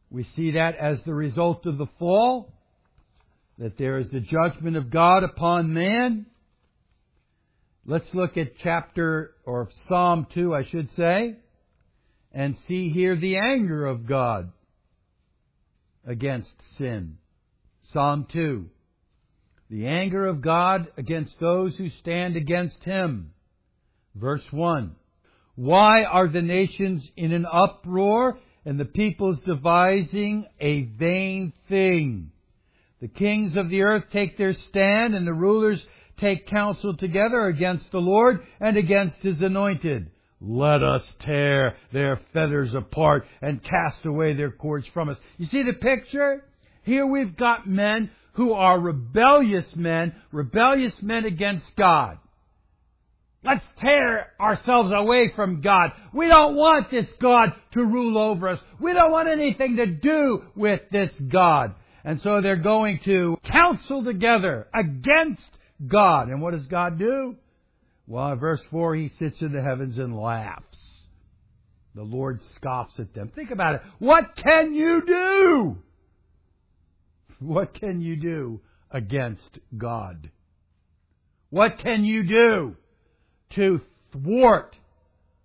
We 0.09 0.23
see 0.35 0.51
that 0.51 0.75
as 0.77 0.99
the 1.03 1.13
result 1.13 1.65
of 1.65 1.77
the 1.77 1.87
fall, 1.99 2.53
that 3.57 3.77
there 3.77 3.97
is 3.97 4.09
the 4.09 4.19
judgment 4.19 4.77
of 4.77 4.89
God 4.89 5.23
upon 5.23 5.73
man. 5.73 6.25
Let's 7.85 8.13
look 8.13 8.37
at 8.37 8.57
chapter, 8.63 9.35
or 9.45 9.69
Psalm 9.87 10.27
2, 10.33 10.55
I 10.55 10.63
should 10.63 10.91
say, 10.93 11.35
and 12.33 12.57
see 12.67 12.89
here 12.89 13.15
the 13.15 13.37
anger 13.37 13.85
of 13.85 14.07
God 14.07 14.51
against 16.05 16.51
sin. 16.77 17.17
Psalm 17.91 18.27
2. 18.31 18.65
The 19.69 19.87
anger 19.87 20.25
of 20.27 20.41
God 20.41 20.87
against 20.97 21.39
those 21.39 21.75
who 21.75 21.89
stand 21.89 22.35
against 22.35 22.83
Him. 22.83 23.31
Verse 24.15 24.45
1. 24.51 24.95
Why 25.55 26.03
are 26.03 26.27
the 26.27 26.41
nations 26.41 27.07
in 27.15 27.31
an 27.31 27.45
uproar 27.45 28.37
and 28.65 28.79
the 28.79 28.85
peoples 28.85 29.39
devising 29.45 30.45
a 30.59 30.83
vain 30.83 31.53
thing? 31.69 32.31
The 33.01 33.07
kings 33.07 33.55
of 33.55 33.69
the 33.69 33.83
earth 33.83 34.05
take 34.11 34.37
their 34.37 34.53
stand 34.53 35.15
and 35.15 35.27
the 35.27 35.33
rulers 35.33 35.83
take 36.17 36.47
counsel 36.47 36.95
together 36.95 37.47
against 37.47 37.91
the 37.91 37.99
Lord 37.99 38.45
and 38.59 38.77
against 38.77 39.17
His 39.17 39.41
anointed. 39.41 40.09
Let 40.41 40.83
us 40.83 41.03
tear 41.19 41.75
their 41.93 42.19
fetters 42.33 42.73
apart 42.73 43.25
and 43.41 43.63
cast 43.63 44.05
away 44.05 44.33
their 44.33 44.51
cords 44.51 44.87
from 44.87 45.09
us. 45.09 45.17
You 45.37 45.47
see 45.47 45.63
the 45.63 45.73
picture? 45.73 46.43
Here 46.83 47.05
we've 47.05 47.35
got 47.35 47.67
men 47.67 48.11
who 48.33 48.53
are 48.53 48.79
rebellious 48.79 49.75
men, 49.75 50.13
rebellious 50.31 50.93
men 51.01 51.25
against 51.25 51.65
God. 51.75 52.17
Let's 53.45 53.65
tear 53.79 54.31
ourselves 54.39 54.91
away 54.91 55.31
from 55.35 55.61
God. 55.61 55.91
We 56.13 56.27
don't 56.27 56.55
want 56.55 56.89
this 56.89 57.07
God 57.21 57.53
to 57.73 57.83
rule 57.85 58.17
over 58.17 58.49
us. 58.49 58.59
We 58.79 58.93
don't 58.93 59.11
want 59.11 59.29
anything 59.29 59.75
to 59.75 59.85
do 59.85 60.43
with 60.55 60.81
this 60.91 61.11
God. 61.19 61.75
And 62.03 62.19
so 62.21 62.41
they're 62.41 62.55
going 62.55 62.99
to 63.05 63.37
counsel 63.43 64.03
together 64.03 64.67
against 64.73 65.47
God. 65.85 66.29
And 66.29 66.41
what 66.41 66.51
does 66.53 66.65
God 66.65 66.97
do? 66.97 67.35
Well, 68.07 68.31
in 68.31 68.39
verse 68.39 68.61
4, 68.71 68.95
He 68.95 69.09
sits 69.19 69.41
in 69.41 69.51
the 69.51 69.61
heavens 69.61 69.97
and 69.97 70.17
laughs. 70.17 70.77
The 71.93 72.03
Lord 72.03 72.41
scoffs 72.55 72.99
at 72.99 73.13
them. 73.13 73.31
Think 73.33 73.51
about 73.51 73.75
it. 73.75 73.81
What 73.99 74.35
can 74.35 74.73
you 74.73 75.03
do? 75.05 75.77
What 77.39 77.73
can 77.73 78.01
you 78.01 78.15
do 78.15 78.61
against 78.91 79.59
God? 79.77 80.29
What 81.49 81.79
can 81.79 82.03
you 82.03 82.23
do? 82.23 82.75
To 83.51 83.81
thwart 84.11 84.75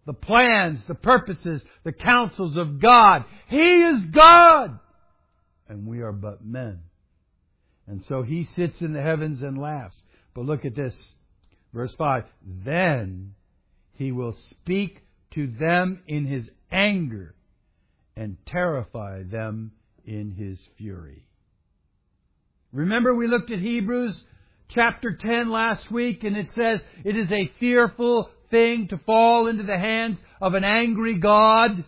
the 0.07 0.12
plans, 0.14 0.80
the 0.88 0.95
purposes, 0.95 1.62
the 1.85 1.92
counsels 1.92 2.57
of 2.57 2.80
God. 2.80 3.25
He 3.49 3.83
is 3.83 4.00
God! 4.12 4.78
And 5.69 5.87
we 5.87 6.00
are 6.00 6.12
but 6.12 6.45
men. 6.45 6.80
And 7.87 8.04
so 8.04 8.23
he 8.23 8.45
sits 8.45 8.83
in 8.83 8.92
the 8.92 9.02
heavens 9.02 9.42
and 9.42 9.61
laughs. 9.61 10.00
But 10.35 10.47
look 10.47 10.64
at 10.64 10.75
this. 10.75 10.95
Verse 11.73 11.95
5. 11.95 12.25
Then 12.64 13.35
he 13.92 14.12
will 14.12 14.33
speak 14.50 15.04
to 15.33 15.47
them 15.47 16.02
in 16.07 16.26
his 16.26 16.50
anger 16.73 17.35
and 18.16 18.37
terrify 18.47 19.23
them 19.23 19.73
in 20.04 20.33
his 20.33 20.59
fury. 20.76 21.25
Remember 22.73 23.14
we 23.14 23.26
looked 23.26 23.50
at 23.50 23.59
Hebrews 23.59 24.25
chapter 24.74 25.16
10 25.16 25.50
last 25.50 25.90
week 25.90 26.22
and 26.24 26.36
it 26.36 26.48
says 26.54 26.80
it 27.04 27.16
is 27.16 27.30
a 27.30 27.50
fearful 27.58 28.30
thing 28.50 28.88
to 28.88 28.98
fall 28.98 29.48
into 29.48 29.64
the 29.64 29.78
hands 29.78 30.18
of 30.40 30.54
an 30.54 30.64
angry 30.64 31.18
God. 31.18 31.84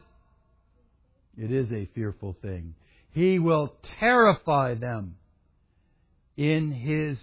It 1.37 1.51
is 1.51 1.71
a 1.73 1.89
fearful 1.95 2.37
thing. 2.43 2.75
He 3.13 3.39
will 3.39 3.75
terrify 4.01 4.75
them 4.75 5.17
in 6.37 6.73
his 6.73 7.19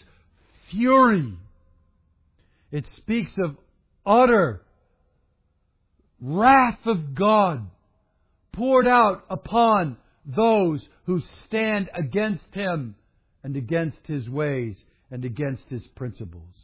fury. 0.72 1.34
It 2.72 2.86
speaks 2.98 3.32
of 3.44 3.58
utter 4.06 4.62
wrath 6.22 6.80
of 6.86 7.16
God 7.16 7.70
poured 8.54 8.88
out 8.88 9.26
upon 9.30 9.98
those 10.26 10.86
who 11.06 11.22
stand 11.46 11.90
against 11.94 12.54
him 12.54 12.96
and 13.44 13.56
against 13.56 14.00
his 14.06 14.28
ways 14.30 14.76
and 15.12 15.26
against 15.26 15.64
his 15.70 15.86
principles. 15.96 16.56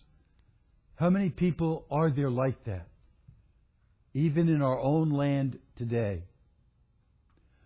How 0.95 1.09
many 1.09 1.29
people 1.29 1.85
are 1.91 2.09
there 2.09 2.29
like 2.29 2.63
that? 2.65 2.87
Even 4.13 4.47
in 4.47 4.61
our 4.61 4.79
own 4.79 5.11
land 5.11 5.59
today. 5.77 6.23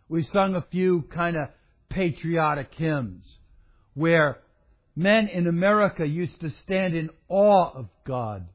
We 0.08 0.24
sung 0.24 0.56
a 0.56 0.66
few 0.72 1.04
kind 1.14 1.38
of 1.38 1.50
patriotic 1.90 2.74
hymns 2.76 3.24
where 3.94 4.40
men 4.96 5.28
in 5.28 5.48
America 5.48 6.06
used 6.06 6.40
to 6.42 6.52
stand 6.64 6.96
in 6.96 7.10
awe 7.28 7.72
of 7.76 7.90
God. 8.08 8.48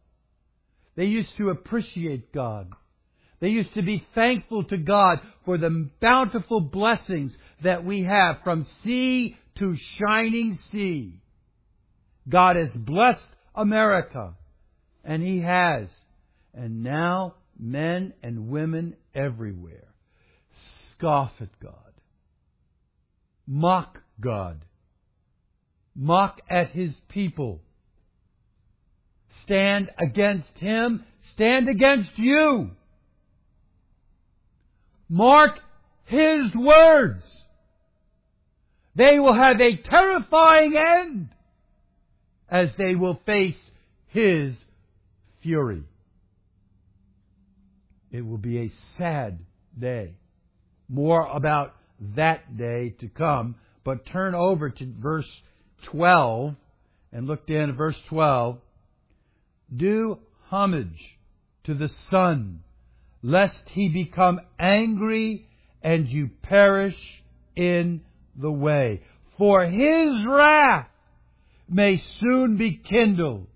They 0.97 1.05
used 1.05 1.37
to 1.39 1.51
appreciate 1.51 2.33
God. 2.33 2.69
They 3.41 3.49
used 3.49 3.75
to 3.75 3.83
be 3.83 4.07
thankful 4.15 4.65
to 4.65 4.77
God 4.77 5.21
for 5.45 5.59
the 5.59 5.91
bountiful 6.01 6.61
blessings 6.61 7.33
that 7.63 7.85
we 7.85 8.03
have 8.05 8.37
from 8.43 8.67
sea 8.83 9.37
to 9.59 9.77
shining 9.99 10.59
sea. 10.73 11.21
God 12.29 12.57
has 12.57 12.71
blessed 12.75 13.21
America, 13.55 14.35
and 15.05 15.23
He 15.23 15.41
has. 15.41 15.89
And 16.55 16.83
now 16.83 17.35
men 17.59 18.15
and 18.23 18.49
women 18.49 18.95
everywhere 19.15 19.89
scoff 20.97 21.33
at 21.41 21.61
God, 21.61 21.93
mock 23.47 23.99
God, 24.21 24.65
mock 25.95 26.41
at 26.49 26.71
His 26.71 26.93
people, 27.09 27.61
stand 29.43 29.91
against 29.99 30.57
Him, 30.57 31.05
stand 31.35 31.69
against 31.69 32.11
you. 32.17 32.71
Mark 35.09 35.59
His 36.05 36.55
words. 36.55 37.25
They 38.97 39.19
will 39.19 39.35
have 39.35 39.61
a 39.61 39.77
terrifying 39.77 40.75
end 40.77 41.29
as 42.55 42.69
they 42.79 42.95
will 42.95 43.19
face 43.27 43.59
His 44.07 44.57
fury. 45.43 45.83
It 48.13 48.25
will 48.25 48.39
be 48.39 48.59
a 48.59 48.73
sad 48.97 49.41
day. 49.77 50.15
More 50.89 51.27
about 51.27 51.75
that 52.15 52.57
day 52.57 52.95
to 53.01 53.09
come, 53.09 53.57
but 53.83 54.07
turn 54.07 54.37
over 54.37 54.71
to 54.71 54.93
verse 55.01 55.29
12 55.87 56.55
and 57.13 57.27
look 57.27 57.45
down 57.45 57.71
at 57.71 57.75
verse 57.75 58.01
12. 58.09 58.59
Do 59.75 60.21
homage 60.49 61.19
to 61.65 61.75
the 61.75 61.91
Son, 62.09 62.63
lest 63.21 63.69
he 63.71 63.89
become 63.89 64.39
angry 64.61 65.49
and 65.83 66.07
you 66.07 66.31
perish 66.43 67.25
in 67.57 68.03
the 68.37 68.53
way. 68.53 69.03
For 69.37 69.65
his 69.65 70.25
wrath 70.25 70.87
may 71.69 71.97
soon 72.21 72.57
be 72.57 72.77
kindled. 72.77 73.49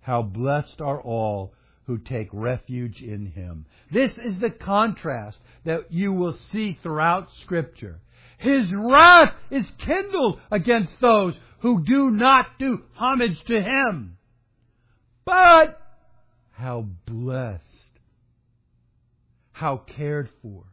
How 0.00 0.22
blessed 0.22 0.80
are 0.80 1.00
all 1.00 1.54
who 1.84 1.98
take 1.98 2.28
refuge 2.32 3.02
in 3.02 3.26
him. 3.26 3.66
This 3.92 4.12
is 4.12 4.40
the 4.40 4.50
contrast 4.50 5.38
that 5.64 5.92
you 5.92 6.12
will 6.12 6.38
see 6.52 6.78
throughout 6.82 7.28
scripture. 7.42 8.00
His 8.38 8.72
wrath 8.72 9.34
is 9.50 9.66
kindled 9.84 10.40
against 10.50 10.92
those 11.00 11.34
who 11.60 11.84
do 11.84 12.10
not 12.10 12.46
do 12.58 12.82
homage 12.94 13.38
to 13.48 13.60
him. 13.60 14.16
But 15.24 15.80
how 16.52 16.86
blessed, 17.06 17.64
how 19.52 19.78
cared 19.78 20.30
for 20.42 20.64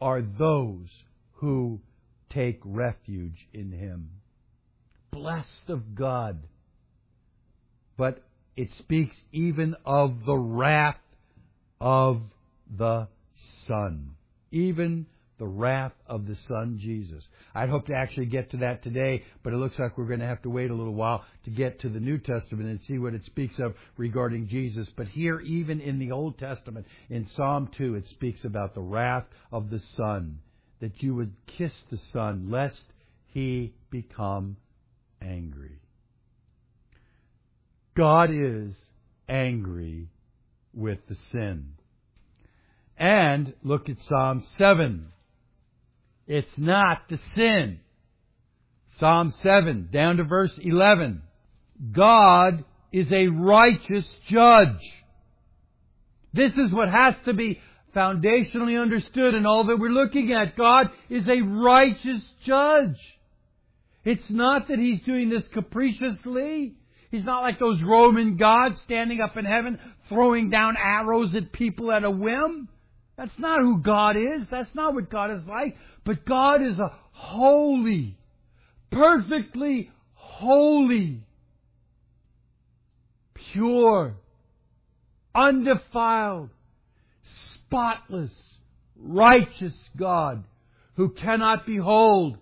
are 0.00 0.22
those 0.22 0.88
who 1.34 1.80
take 2.28 2.60
refuge 2.64 3.48
in 3.52 3.72
him. 3.72 4.19
Blessed 5.10 5.68
of 5.68 5.94
God. 5.94 6.38
But 7.96 8.22
it 8.56 8.68
speaks 8.78 9.16
even 9.32 9.74
of 9.84 10.24
the 10.24 10.36
wrath 10.36 10.96
of 11.80 12.22
the 12.76 13.08
Son. 13.66 14.10
Even 14.50 15.06
the 15.40 15.46
wrath 15.46 15.94
of 16.06 16.26
the 16.26 16.36
Son 16.46 16.78
Jesus. 16.78 17.24
I'd 17.54 17.70
hope 17.70 17.86
to 17.86 17.94
actually 17.94 18.26
get 18.26 18.50
to 18.50 18.58
that 18.58 18.82
today, 18.82 19.24
but 19.42 19.54
it 19.54 19.56
looks 19.56 19.78
like 19.78 19.96
we're 19.96 20.04
going 20.04 20.20
to 20.20 20.26
have 20.26 20.42
to 20.42 20.50
wait 20.50 20.70
a 20.70 20.74
little 20.74 20.94
while 20.94 21.24
to 21.44 21.50
get 21.50 21.80
to 21.80 21.88
the 21.88 21.98
New 21.98 22.18
Testament 22.18 22.68
and 22.68 22.80
see 22.82 22.98
what 22.98 23.14
it 23.14 23.24
speaks 23.24 23.58
of 23.58 23.74
regarding 23.96 24.48
Jesus. 24.48 24.86
But 24.94 25.08
here, 25.08 25.40
even 25.40 25.80
in 25.80 25.98
the 25.98 26.12
Old 26.12 26.38
Testament, 26.38 26.86
in 27.08 27.26
Psalm 27.34 27.70
2, 27.78 27.94
it 27.94 28.06
speaks 28.08 28.44
about 28.44 28.74
the 28.74 28.82
wrath 28.82 29.24
of 29.50 29.70
the 29.70 29.80
Son, 29.96 30.40
that 30.80 31.02
you 31.02 31.14
would 31.14 31.32
kiss 31.46 31.72
the 31.90 31.98
Son, 32.12 32.50
lest 32.50 32.82
he 33.28 33.72
become 33.90 34.58
angry. 35.22 35.80
God 38.00 38.30
is 38.32 38.72
angry 39.28 40.08
with 40.72 41.00
the 41.06 41.16
sin. 41.32 41.74
And 42.96 43.52
look 43.62 43.90
at 43.90 44.00
Psalm 44.08 44.42
7. 44.56 45.06
It's 46.26 46.48
not 46.56 47.02
the 47.10 47.18
sin. 47.34 47.80
Psalm 48.96 49.34
7, 49.42 49.90
down 49.92 50.16
to 50.16 50.24
verse 50.24 50.58
11. 50.62 51.20
God 51.92 52.64
is 52.90 53.12
a 53.12 53.26
righteous 53.26 54.06
judge. 54.28 54.80
This 56.32 56.52
is 56.52 56.72
what 56.72 56.88
has 56.88 57.16
to 57.26 57.34
be 57.34 57.60
foundationally 57.94 58.80
understood 58.80 59.34
in 59.34 59.44
all 59.44 59.64
that 59.64 59.78
we're 59.78 59.90
looking 59.90 60.32
at. 60.32 60.56
God 60.56 60.88
is 61.10 61.28
a 61.28 61.42
righteous 61.42 62.22
judge. 62.46 62.96
It's 64.06 64.30
not 64.30 64.68
that 64.68 64.78
He's 64.78 65.02
doing 65.02 65.28
this 65.28 65.44
capriciously. 65.52 66.76
He's 67.10 67.24
not 67.24 67.42
like 67.42 67.58
those 67.58 67.82
Roman 67.82 68.36
gods 68.36 68.80
standing 68.84 69.20
up 69.20 69.36
in 69.36 69.44
heaven 69.44 69.78
throwing 70.08 70.50
down 70.50 70.76
arrows 70.76 71.34
at 71.34 71.52
people 71.52 71.90
at 71.90 72.04
a 72.04 72.10
whim. 72.10 72.68
That's 73.16 73.38
not 73.38 73.60
who 73.60 73.80
God 73.82 74.16
is. 74.16 74.46
That's 74.50 74.74
not 74.74 74.94
what 74.94 75.10
God 75.10 75.30
is 75.30 75.44
like. 75.46 75.76
But 76.04 76.24
God 76.24 76.62
is 76.62 76.78
a 76.78 76.92
holy, 77.12 78.16
perfectly 78.90 79.90
holy, 80.14 81.22
pure, 83.52 84.14
undefiled, 85.34 86.50
spotless, 87.54 88.30
righteous 88.96 89.74
God 89.96 90.44
who 90.94 91.10
cannot 91.10 91.66
behold 91.66 92.38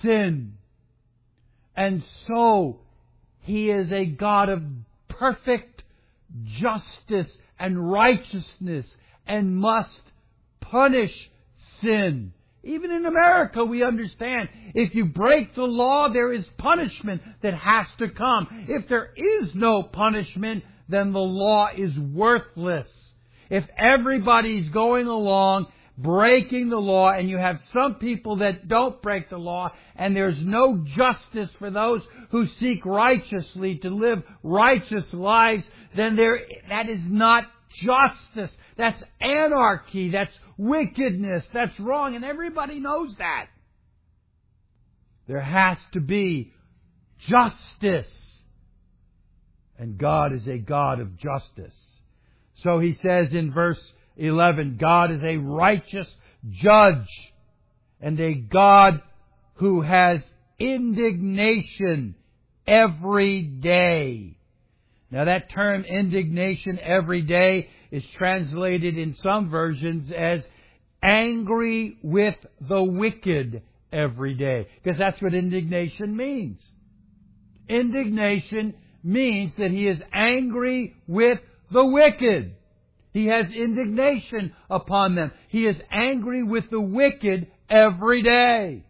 sin. 0.00 0.54
And 1.76 2.02
so, 2.26 2.80
He 3.44 3.70
is 3.70 3.92
a 3.92 4.06
God 4.06 4.48
of 4.48 4.62
perfect 5.08 5.84
justice 6.60 7.30
and 7.58 7.90
righteousness 7.90 8.86
and 9.26 9.56
must 9.56 10.00
punish 10.60 11.12
sin. 11.80 12.32
Even 12.62 12.90
in 12.90 13.04
America, 13.04 13.62
we 13.64 13.82
understand 13.82 14.48
if 14.74 14.94
you 14.94 15.04
break 15.04 15.54
the 15.54 15.62
law, 15.62 16.08
there 16.08 16.32
is 16.32 16.46
punishment 16.56 17.20
that 17.42 17.54
has 17.54 17.86
to 17.98 18.08
come. 18.08 18.64
If 18.66 18.88
there 18.88 19.10
is 19.14 19.50
no 19.54 19.82
punishment, 19.82 20.64
then 20.88 21.12
the 21.12 21.18
law 21.18 21.68
is 21.76 21.96
worthless. 21.98 22.88
If 23.50 23.64
everybody's 23.78 24.70
going 24.70 25.06
along 25.06 25.66
breaking 25.96 26.70
the 26.70 26.78
law 26.78 27.10
and 27.10 27.28
you 27.28 27.38
have 27.38 27.60
some 27.72 27.96
people 27.96 28.36
that 28.36 28.66
don't 28.68 29.00
break 29.00 29.30
the 29.30 29.38
law 29.38 29.70
and 29.96 30.16
there's 30.16 30.40
no 30.40 30.84
justice 30.84 31.50
for 31.58 31.70
those 31.70 32.02
who 32.30 32.46
seek 32.58 32.84
righteously 32.84 33.78
to 33.78 33.90
live 33.90 34.22
righteous 34.42 35.06
lives, 35.12 35.64
then 35.94 36.16
there, 36.16 36.40
that 36.68 36.88
is 36.88 37.00
not 37.04 37.44
justice. 37.74 38.52
That's 38.76 39.02
anarchy. 39.20 40.10
That's 40.10 40.36
wickedness. 40.56 41.44
That's 41.52 41.78
wrong. 41.78 42.16
And 42.16 42.24
everybody 42.24 42.80
knows 42.80 43.14
that. 43.18 43.46
There 45.26 45.40
has 45.40 45.78
to 45.92 46.00
be 46.00 46.52
justice. 47.28 48.12
And 49.78 49.98
God 49.98 50.32
is 50.32 50.46
a 50.46 50.58
God 50.58 51.00
of 51.00 51.16
justice. 51.16 51.74
So 52.56 52.78
he 52.78 52.94
says 52.94 53.28
in 53.32 53.52
verse 53.52 53.92
11, 54.16 54.78
God 54.80 55.10
is 55.10 55.22
a 55.22 55.36
righteous 55.36 56.12
judge 56.50 57.08
and 58.00 58.18
a 58.20 58.34
God 58.34 59.02
who 59.54 59.80
has 59.80 60.20
indignation 60.58 62.14
every 62.66 63.42
day. 63.42 64.36
Now 65.10 65.24
that 65.24 65.50
term 65.50 65.84
indignation 65.84 66.78
every 66.80 67.22
day 67.22 67.68
is 67.90 68.04
translated 68.16 68.98
in 68.98 69.14
some 69.14 69.50
versions 69.50 70.10
as 70.10 70.42
angry 71.02 71.98
with 72.02 72.34
the 72.60 72.82
wicked 72.82 73.62
every 73.92 74.34
day. 74.34 74.66
Because 74.82 74.98
that's 74.98 75.20
what 75.22 75.34
indignation 75.34 76.16
means. 76.16 76.60
Indignation 77.68 78.74
means 79.02 79.52
that 79.58 79.70
he 79.70 79.86
is 79.86 80.00
angry 80.12 80.96
with 81.06 81.38
the 81.70 81.84
wicked. 81.84 82.56
He 83.14 83.26
has 83.26 83.50
indignation 83.52 84.52
upon 84.68 85.14
them. 85.14 85.30
He 85.48 85.66
is 85.66 85.80
angry 85.90 86.42
with 86.42 86.68
the 86.68 86.80
wicked 86.80 87.46
every 87.70 88.22
day. 88.22 88.82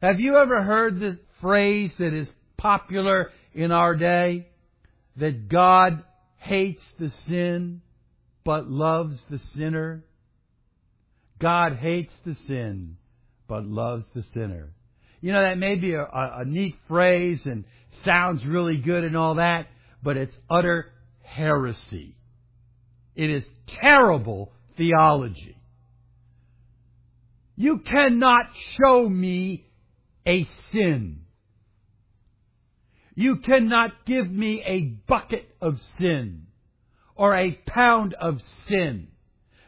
Have 0.00 0.20
you 0.20 0.36
ever 0.36 0.62
heard 0.62 1.00
the 1.00 1.18
phrase 1.40 1.90
that 1.98 2.14
is 2.14 2.28
popular 2.56 3.32
in 3.52 3.72
our 3.72 3.96
day? 3.96 4.46
That 5.16 5.48
God 5.48 6.04
hates 6.36 6.82
the 7.00 7.10
sin, 7.26 7.82
but 8.44 8.70
loves 8.70 9.18
the 9.30 9.40
sinner? 9.56 10.04
God 11.40 11.74
hates 11.74 12.12
the 12.24 12.36
sin, 12.46 12.98
but 13.48 13.66
loves 13.66 14.04
the 14.14 14.22
sinner. 14.32 14.70
You 15.20 15.32
know, 15.32 15.42
that 15.42 15.58
may 15.58 15.74
be 15.74 15.94
a, 15.94 16.04
a, 16.04 16.42
a 16.42 16.44
neat 16.44 16.76
phrase 16.86 17.46
and 17.46 17.64
sounds 18.04 18.46
really 18.46 18.76
good 18.76 19.02
and 19.02 19.16
all 19.16 19.34
that, 19.36 19.66
but 20.04 20.16
it's 20.16 20.36
utter 20.48 20.92
heresy. 21.22 22.16
It 23.16 23.30
is 23.30 23.44
terrible 23.80 24.52
theology. 24.76 25.56
You 27.56 27.78
cannot 27.78 28.50
show 28.78 29.08
me 29.08 29.66
a 30.26 30.46
sin. 30.70 31.20
You 33.14 33.36
cannot 33.36 34.04
give 34.04 34.30
me 34.30 34.62
a 34.64 34.80
bucket 35.08 35.48
of 35.62 35.80
sin 35.98 36.46
or 37.14 37.34
a 37.34 37.52
pound 37.66 38.12
of 38.12 38.42
sin 38.68 39.08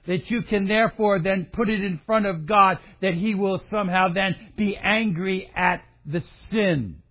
that 0.06 0.30
you 0.30 0.42
can 0.42 0.68
therefore 0.68 1.18
then 1.18 1.48
put 1.52 1.68
it 1.70 1.82
in 1.82 2.00
front 2.04 2.26
of 2.26 2.46
God 2.46 2.78
that 3.00 3.14
He 3.14 3.34
will 3.34 3.62
somehow 3.70 4.08
then 4.12 4.36
be 4.56 4.76
angry 4.76 5.50
at 5.54 5.82
the 6.04 6.22
sin. 6.50 7.02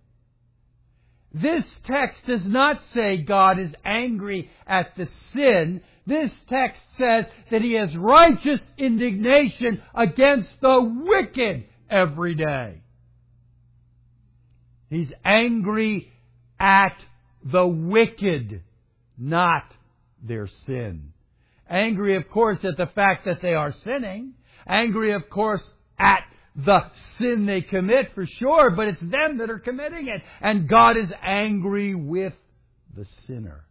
This 1.32 1.64
text 1.84 2.26
does 2.26 2.44
not 2.44 2.80
say 2.94 3.18
God 3.18 3.58
is 3.58 3.72
angry 3.84 4.50
at 4.66 4.96
the 4.96 5.08
sin. 5.34 5.82
This 6.08 6.30
text 6.48 6.80
says 6.96 7.26
that 7.50 7.60
He 7.60 7.74
has 7.74 7.94
righteous 7.94 8.60
indignation 8.78 9.82
against 9.94 10.48
the 10.62 11.04
wicked 11.04 11.64
every 11.90 12.34
day. 12.34 12.80
He's 14.88 15.12
angry 15.22 16.10
at 16.58 16.96
the 17.44 17.66
wicked, 17.66 18.62
not 19.18 19.64
their 20.26 20.48
sin. 20.64 21.12
Angry, 21.68 22.16
of 22.16 22.30
course, 22.30 22.58
at 22.64 22.78
the 22.78 22.90
fact 22.94 23.26
that 23.26 23.42
they 23.42 23.52
are 23.52 23.74
sinning. 23.84 24.32
Angry, 24.66 25.12
of 25.12 25.28
course, 25.28 25.62
at 25.98 26.24
the 26.56 26.90
sin 27.18 27.44
they 27.44 27.60
commit 27.60 28.14
for 28.14 28.24
sure, 28.24 28.70
but 28.70 28.88
it's 28.88 29.00
them 29.00 29.38
that 29.38 29.50
are 29.50 29.58
committing 29.58 30.08
it. 30.08 30.22
And 30.40 30.66
God 30.66 30.96
is 30.96 31.10
angry 31.22 31.94
with 31.94 32.32
the 32.96 33.04
sinner 33.26 33.66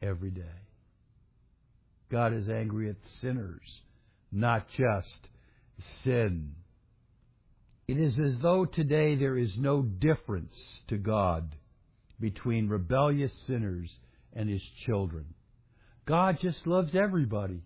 every 0.00 0.30
day. 0.30 0.59
God 2.10 2.32
is 2.34 2.48
angry 2.48 2.90
at 2.90 2.96
sinners, 3.20 3.82
not 4.32 4.66
just 4.76 5.28
sin. 6.02 6.54
It 7.86 7.98
is 7.98 8.18
as 8.18 8.38
though 8.40 8.64
today 8.64 9.16
there 9.16 9.36
is 9.36 9.52
no 9.56 9.82
difference 9.82 10.54
to 10.88 10.96
God 10.96 11.54
between 12.20 12.68
rebellious 12.68 13.32
sinners 13.46 13.92
and 14.32 14.48
His 14.48 14.62
children. 14.86 15.26
God 16.06 16.38
just 16.40 16.66
loves 16.66 16.94
everybody. 16.94 17.62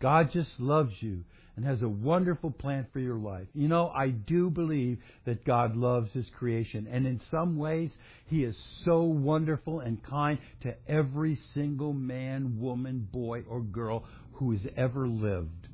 God 0.00 0.30
just 0.32 0.50
loves 0.58 0.92
you 1.00 1.24
and 1.56 1.64
has 1.64 1.82
a 1.82 1.88
wonderful 1.88 2.50
plan 2.50 2.86
for 2.92 3.00
your 3.00 3.16
life. 3.16 3.46
You 3.54 3.68
know, 3.68 3.88
I 3.88 4.10
do 4.10 4.50
believe 4.50 4.98
that 5.24 5.44
God 5.44 5.74
loves 5.76 6.12
His 6.12 6.26
creation. 6.38 6.86
And 6.90 7.06
in 7.06 7.20
some 7.30 7.56
ways, 7.56 7.90
He 8.26 8.44
is 8.44 8.56
so 8.84 9.02
wonderful 9.02 9.80
and 9.80 10.02
kind 10.04 10.38
to 10.62 10.74
every 10.86 11.38
single 11.54 11.94
man, 11.94 12.58
woman, 12.60 13.08
boy, 13.10 13.44
or 13.48 13.62
girl 13.62 14.04
who 14.34 14.52
has 14.52 14.66
ever 14.76 15.08
lived. 15.08 15.68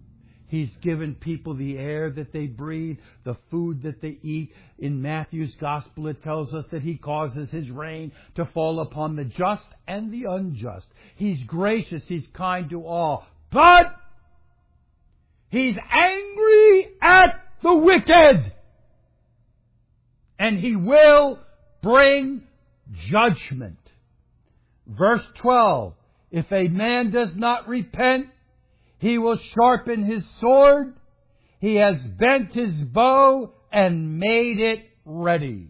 He's 0.52 0.70
given 0.82 1.14
people 1.14 1.54
the 1.54 1.78
air 1.78 2.10
that 2.10 2.34
they 2.34 2.44
breathe, 2.44 2.98
the 3.24 3.38
food 3.50 3.84
that 3.84 4.02
they 4.02 4.18
eat. 4.22 4.52
In 4.78 5.00
Matthew's 5.00 5.54
gospel, 5.58 6.08
it 6.08 6.22
tells 6.22 6.52
us 6.52 6.66
that 6.72 6.82
he 6.82 6.98
causes 6.98 7.50
his 7.50 7.70
rain 7.70 8.12
to 8.34 8.44
fall 8.52 8.80
upon 8.80 9.16
the 9.16 9.24
just 9.24 9.64
and 9.88 10.12
the 10.12 10.30
unjust. 10.30 10.86
He's 11.16 11.42
gracious, 11.44 12.02
he's 12.06 12.26
kind 12.34 12.68
to 12.68 12.84
all. 12.84 13.26
But 13.50 13.96
he's 15.52 15.76
angry 15.90 16.88
at 17.00 17.40
the 17.62 17.74
wicked. 17.74 18.52
And 20.38 20.58
he 20.58 20.74
will 20.74 21.38
bring 21.82 22.42
judgment. 23.08 23.78
Verse 24.88 25.22
12. 25.36 25.94
If 26.32 26.50
a 26.50 26.66
man 26.66 27.10
does 27.12 27.36
not 27.36 27.68
repent, 27.68 28.26
he 28.98 29.18
will 29.18 29.38
sharpen 29.54 30.04
his 30.04 30.24
sword. 30.40 30.94
He 31.60 31.76
has 31.76 32.00
bent 32.00 32.54
his 32.54 32.72
bow 32.72 33.52
and 33.70 34.18
made 34.18 34.58
it 34.58 34.80
ready. 35.04 35.68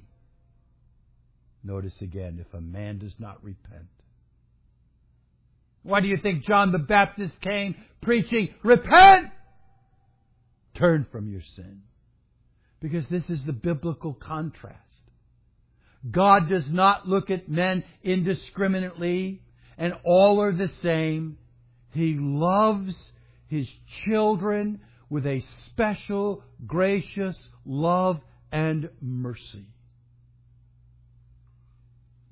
Notice 1.64 1.94
again, 2.00 2.38
if 2.40 2.54
a 2.54 2.60
man 2.60 2.98
does 2.98 3.14
not 3.18 3.42
repent. 3.44 3.88
Why 5.82 6.00
do 6.00 6.08
you 6.08 6.16
think 6.16 6.44
John 6.44 6.72
the 6.72 6.78
Baptist 6.78 7.40
came 7.40 7.74
preaching, 8.00 8.48
repent? 8.62 9.30
Turn 10.74 11.06
from 11.10 11.30
your 11.30 11.42
sin. 11.56 11.82
Because 12.80 13.06
this 13.08 13.28
is 13.30 13.40
the 13.44 13.52
biblical 13.52 14.14
contrast. 14.14 14.78
God 16.10 16.48
does 16.48 16.68
not 16.68 17.08
look 17.08 17.30
at 17.30 17.48
men 17.48 17.84
indiscriminately 18.02 19.42
and 19.78 19.94
all 20.04 20.40
are 20.40 20.52
the 20.52 20.70
same. 20.82 21.38
He 21.92 22.16
loves 22.18 22.94
his 23.46 23.68
children 24.04 24.80
with 25.08 25.26
a 25.26 25.44
special, 25.66 26.42
gracious 26.66 27.36
love 27.64 28.20
and 28.50 28.88
mercy. 29.00 29.66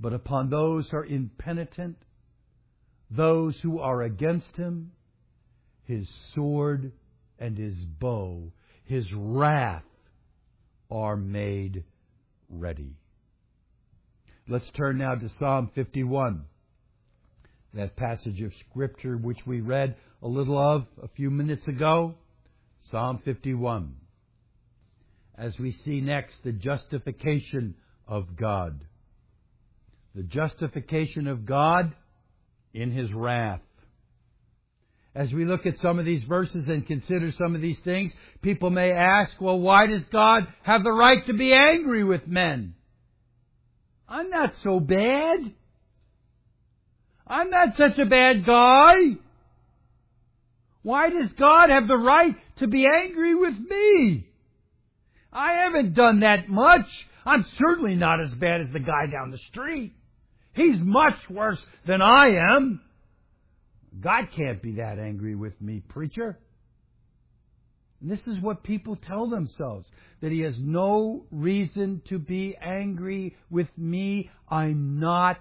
But 0.01 0.15
upon 0.15 0.49
those 0.49 0.89
who 0.89 0.97
are 0.97 1.05
impenitent, 1.05 1.97
those 3.11 3.55
who 3.63 3.81
are 3.81 4.03
against 4.03 4.57
him, 4.57 4.93
his 5.85 6.09
sword 6.35 6.93
and 7.41 7.59
his 7.59 7.75
bow, 7.75 8.53
his 8.85 9.07
wrath 9.13 9.83
are 10.91 11.17
made 11.17 11.83
ready. 12.49 12.95
Let's 14.49 14.71
turn 14.77 14.99
now 14.99 15.15
to 15.15 15.29
Psalm 15.39 15.71
51 15.75 16.45
that 17.75 17.97
passage 17.97 18.41
of 18.43 18.53
Scripture 18.69 19.17
which 19.17 19.39
we 19.47 19.61
read 19.61 19.97
a 20.23 20.29
little 20.29 20.59
of 20.59 20.87
a 21.03 21.09
few 21.09 21.31
minutes 21.31 21.67
ago, 21.69 22.15
Psalm 22.91 23.21
51. 23.25 23.95
As 25.39 25.59
we 25.59 25.77
see 25.85 26.01
next 26.01 26.35
the 26.45 26.53
justification 26.53 27.75
of 28.07 28.37
God. 28.37 28.85
The 30.15 30.25
justification 30.25 31.29
of 31.29 31.47
God 31.47 31.95
in 32.75 32.91
His 32.91 33.13
wrath. 33.13 33.61
As 35.15 35.33
we 35.33 35.45
look 35.45 35.67
at 35.67 35.79
some 35.79 35.99
of 35.99 36.05
these 36.05 36.23
verses 36.25 36.69
and 36.69 36.87
consider 36.87 37.33
some 37.33 37.55
of 37.57 37.61
these 37.61 37.79
things, 37.81 38.13
people 38.43 38.71
may 38.71 38.93
ask, 38.93 39.33
well, 39.41 39.59
why 39.59 39.87
does 39.87 40.05
God 40.05 40.45
have 40.63 40.85
the 40.85 40.93
right 40.93 41.27
to 41.27 41.33
be 41.33 41.53
angry 41.53 42.05
with 42.05 42.29
men? 42.29 42.75
I'm 44.09 44.31
not 44.31 44.53
so 44.63 44.79
bad. 44.79 45.53
I'm 47.27 47.51
not 47.51 47.77
such 47.77 47.99
a 47.99 48.07
bad 48.07 48.47
guy. 48.47 48.95
Why 50.83 51.11
does 51.11 51.29
God 51.39 51.71
have 51.71 51.89
the 51.89 51.97
right 51.97 52.37
to 52.59 52.67
be 52.67 52.87
angry 52.87 53.35
with 53.35 53.55
me? 53.59 54.27
I 55.33 55.65
haven't 55.65 55.95
done 55.95 56.21
that 56.21 56.49
much. 56.49 56.87
I'm 57.27 57.45
certainly 57.59 57.95
not 57.95 58.21
as 58.21 58.33
bad 58.35 58.61
as 58.61 58.73
the 58.73 58.81
guy 58.81 59.07
down 59.11 59.31
the 59.31 59.39
street. 59.51 59.93
He's 60.55 60.81
much 60.81 61.19
worse 61.29 61.61
than 61.87 62.01
I 62.01 62.37
am. 62.55 62.81
God 63.99 64.29
can't 64.37 64.63
be 64.63 64.77
that 64.77 64.99
angry 64.99 65.35
with 65.35 65.61
me, 65.61 65.81
preacher. 65.89 66.39
And 68.01 68.11
this 68.11 68.27
is 68.27 68.41
what 68.41 68.63
people 68.63 68.97
tell 68.97 69.29
themselves 69.29 69.87
that 70.21 70.33
He 70.33 70.41
has 70.41 70.55
no 70.59 71.27
reason 71.31 72.03
to 72.09 72.19
be 72.19 72.57
angry 72.61 73.37
with 73.51 73.69
me. 73.77 74.31
I'm 74.49 75.01
not 75.01 75.39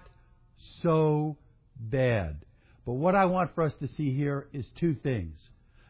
so 0.82 1.36
bad. 1.76 2.44
But 2.84 2.94
what 2.94 3.14
I 3.14 3.26
want 3.26 3.54
for 3.54 3.64
us 3.64 3.72
to 3.80 3.88
see 3.88 4.14
here 4.14 4.48
is 4.52 4.66
two 4.78 4.94
things. 4.94 5.36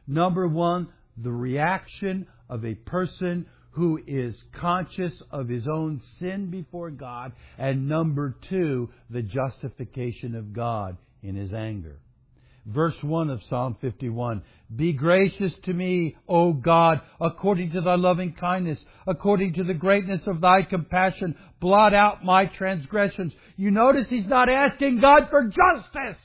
Number 0.07 0.47
one, 0.47 0.89
the 1.17 1.33
reaction 1.33 2.27
of 2.49 2.65
a 2.65 2.75
person 2.75 3.47
who 3.73 4.01
is 4.07 4.35
conscious 4.53 5.13
of 5.31 5.49
his 5.49 5.67
own 5.69 6.01
sin 6.19 6.51
before 6.51 6.91
God. 6.91 7.33
And 7.59 7.89
number 7.89 8.37
two, 8.49 8.91
the 9.09 9.23
justification 9.23 10.35
of 10.35 10.53
God 10.53 10.97
in 11.23 11.37
his 11.37 11.53
anger. 11.53 11.99
Verse 12.73 12.95
1 13.03 13.31
of 13.31 13.43
Psalm 13.45 13.77
51. 13.81 14.43
Be 14.75 14.93
gracious 14.93 15.53
to 15.65 15.73
me, 15.73 16.17
O 16.29 16.53
God, 16.53 17.01
according 17.21 17.73
to 17.73 17.81
thy 17.81 17.97
loving 17.97 18.33
kindness, 18.33 18.79
according 19.07 19.55
to 19.55 19.65
the 19.65 19.75
greatness 19.75 20.21
of 20.27 20.41
thy 20.41 20.63
compassion. 20.63 21.37
Blot 21.61 21.95
out 21.95 22.25
my 22.25 22.47
transgressions. 22.47 23.33
You 23.57 23.73
notice 23.73 24.07
he's 24.09 24.27
not 24.27 24.49
asking 24.49 25.01
God 25.01 25.23
for 25.31 25.43
justice. 25.43 26.23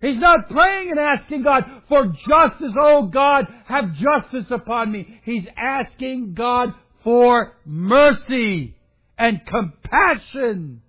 He's 0.00 0.18
not 0.18 0.50
praying 0.50 0.90
and 0.90 0.98
asking 0.98 1.44
God 1.44 1.64
for 1.88 2.06
justice. 2.06 2.74
Oh 2.80 3.06
God, 3.06 3.44
have 3.66 3.94
justice 3.94 4.50
upon 4.50 4.90
me. 4.90 5.20
He's 5.22 5.46
asking 5.56 6.34
God 6.34 6.74
for 7.04 7.52
mercy 7.64 8.74
and 9.16 9.40
compassion 9.46 10.82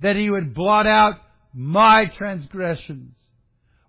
that 0.00 0.16
He 0.16 0.28
would 0.28 0.54
blot 0.54 0.86
out 0.86 1.14
my 1.52 2.06
transgressions. 2.16 3.14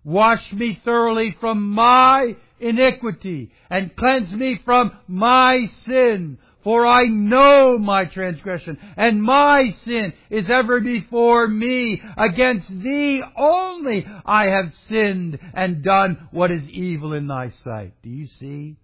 Wash 0.02 0.52
me 0.52 0.80
thoroughly 0.84 1.36
from 1.40 1.70
my 1.70 2.36
iniquity 2.58 3.52
and 3.68 3.94
cleanse 3.96 4.32
me 4.32 4.60
from 4.64 4.92
my 5.06 5.68
sin. 5.86 6.38
For 6.62 6.86
I 6.86 7.04
know 7.06 7.78
my 7.78 8.04
transgression, 8.04 8.76
and 8.98 9.22
my 9.22 9.74
sin 9.84 10.12
is 10.28 10.44
ever 10.50 10.80
before 10.80 11.48
me. 11.48 12.02
Against 12.18 12.68
thee 12.68 13.22
only 13.34 14.06
I 14.26 14.46
have 14.46 14.74
sinned 14.88 15.38
and 15.54 15.82
done 15.82 16.28
what 16.32 16.50
is 16.50 16.68
evil 16.68 17.14
in 17.14 17.28
thy 17.28 17.48
sight. 17.64 17.94
Do 18.02 18.10
you 18.10 18.26
see 18.26 18.76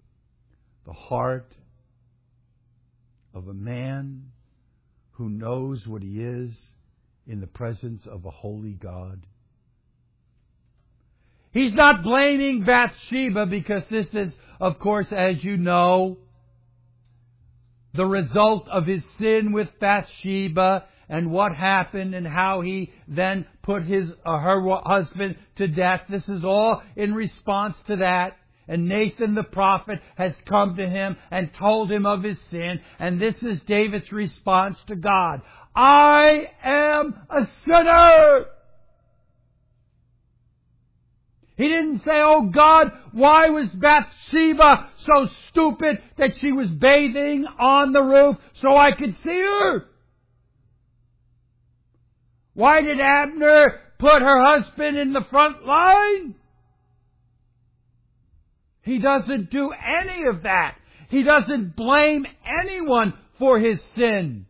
the 0.86 0.94
heart 0.94 1.52
of 3.34 3.48
a 3.48 3.54
man 3.54 4.30
who 5.12 5.28
knows 5.28 5.86
what 5.86 6.02
he 6.02 6.22
is 6.22 6.56
in 7.26 7.40
the 7.40 7.46
presence 7.46 8.06
of 8.06 8.24
a 8.24 8.30
holy 8.30 8.72
God? 8.72 9.26
He's 11.52 11.72
not 11.72 12.02
blaming 12.02 12.64
Bathsheba 12.64 13.46
because 13.46 13.82
this 13.90 14.06
is, 14.12 14.32
of 14.60 14.78
course, 14.78 15.06
as 15.10 15.42
you 15.42 15.56
know, 15.56 16.18
the 17.94 18.04
result 18.04 18.68
of 18.68 18.86
his 18.86 19.02
sin 19.18 19.52
with 19.52 19.68
Bathsheba 19.80 20.84
and 21.08 21.30
what 21.30 21.54
happened 21.54 22.14
and 22.14 22.26
how 22.26 22.60
he 22.60 22.92
then 23.08 23.46
put 23.62 23.84
his 23.84 24.10
uh, 24.24 24.38
her 24.38 24.60
husband 24.84 25.36
to 25.56 25.66
death. 25.66 26.02
This 26.08 26.28
is 26.28 26.44
all 26.44 26.82
in 26.94 27.14
response 27.14 27.76
to 27.86 27.96
that. 27.96 28.36
And 28.68 28.88
Nathan 28.88 29.34
the 29.34 29.44
prophet 29.44 30.00
has 30.16 30.32
come 30.44 30.76
to 30.76 30.88
him 30.88 31.16
and 31.30 31.54
told 31.54 31.90
him 31.90 32.04
of 32.04 32.24
his 32.24 32.36
sin. 32.50 32.80
And 32.98 33.20
this 33.20 33.36
is 33.42 33.60
David's 33.66 34.10
response 34.10 34.76
to 34.88 34.96
God. 34.96 35.40
I 35.76 36.50
am 36.64 37.14
a 37.28 37.46
sinner. 37.66 38.46
He 41.58 41.68
didn't 41.68 41.98
say, 41.98 42.12
oh 42.14 42.50
God, 42.54 42.92
why 43.12 43.50
was 43.50 43.68
Bathsheba 43.70 44.90
so 45.06 45.28
stupid 45.50 46.02
that 46.16 46.32
she 46.40 46.52
was 46.52 46.68
bathing 46.68 47.44
on 47.58 47.92
the 47.92 48.02
roof 48.02 48.36
so 48.62 48.74
I 48.74 48.92
could 48.92 49.14
see 49.22 49.30
her? 49.30 49.84
Why 52.54 52.80
did 52.80 52.98
Abner 52.98 53.80
put 53.98 54.22
her 54.22 54.42
husband 54.42 54.96
in 54.96 55.12
the 55.12 55.24
front 55.30 55.66
line? 55.66 56.34
He 58.82 58.98
doesn't 58.98 59.50
do 59.50 59.72
any 59.72 60.26
of 60.26 60.44
that. 60.44 60.76
He 61.10 61.22
doesn't 61.22 61.76
blame 61.76 62.24
anyone 62.64 63.12
for 63.38 63.58
his 63.58 63.78
sin. 63.96 64.46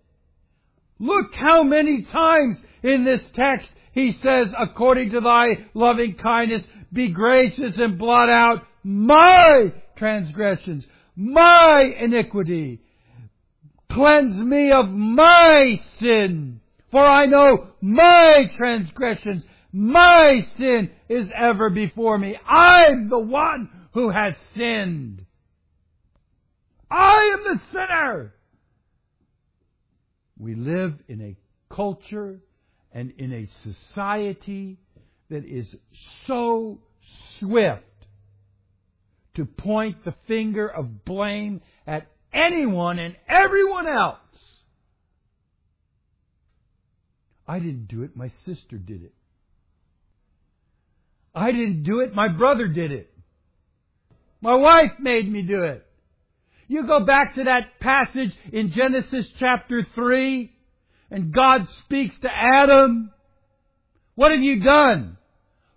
Look 0.98 1.34
how 1.34 1.62
many 1.62 2.02
times 2.02 2.56
in 2.82 3.04
this 3.04 3.26
text 3.34 3.68
he 3.92 4.12
says, 4.12 4.48
according 4.58 5.10
to 5.10 5.20
thy 5.20 5.66
loving 5.74 6.16
kindness, 6.16 6.62
be 6.92 7.08
gracious 7.08 7.76
and 7.78 7.98
blot 7.98 8.28
out 8.28 8.62
my 8.82 9.72
transgressions, 9.96 10.86
my 11.16 11.94
iniquity. 11.98 12.80
Cleanse 13.90 14.38
me 14.38 14.70
of 14.72 14.88
my 14.90 15.80
sin, 15.98 16.60
for 16.90 17.02
I 17.02 17.26
know 17.26 17.68
my 17.80 18.50
transgressions, 18.56 19.44
my 19.72 20.46
sin 20.56 20.90
is 21.08 21.28
ever 21.34 21.70
before 21.70 22.18
me. 22.18 22.36
I'm 22.46 23.08
the 23.08 23.18
one 23.18 23.70
who 23.92 24.10
has 24.10 24.34
sinned. 24.54 25.24
I 26.90 27.34
am 27.34 27.56
the 27.56 27.60
sinner. 27.72 28.34
We 30.38 30.54
live 30.54 30.94
in 31.08 31.22
a 31.22 31.74
culture 31.74 32.38
and 32.92 33.12
in 33.18 33.32
a 33.32 33.48
society 33.62 34.78
that 35.30 35.44
is 35.44 35.74
so 36.26 36.78
swift 37.38 37.82
to 39.34 39.44
point 39.44 40.04
the 40.04 40.14
finger 40.26 40.66
of 40.66 41.04
blame 41.04 41.60
at 41.86 42.06
anyone 42.32 42.98
and 42.98 43.16
everyone 43.28 43.86
else. 43.86 44.18
I 47.48 47.58
didn't 47.58 47.88
do 47.88 48.02
it, 48.02 48.16
my 48.16 48.30
sister 48.44 48.76
did 48.76 49.04
it. 49.04 49.12
I 51.34 51.52
didn't 51.52 51.84
do 51.84 52.00
it, 52.00 52.14
my 52.14 52.28
brother 52.28 52.66
did 52.66 52.92
it. 52.92 53.12
My 54.40 54.54
wife 54.54 54.92
made 54.98 55.30
me 55.30 55.42
do 55.42 55.62
it. 55.62 55.85
You 56.68 56.86
go 56.86 57.00
back 57.00 57.34
to 57.36 57.44
that 57.44 57.78
passage 57.80 58.32
in 58.52 58.72
Genesis 58.72 59.26
chapter 59.38 59.86
3, 59.94 60.50
and 61.10 61.32
God 61.32 61.68
speaks 61.84 62.18
to 62.20 62.28
Adam. 62.30 63.12
What 64.16 64.32
have 64.32 64.40
you 64.40 64.62
done? 64.62 65.16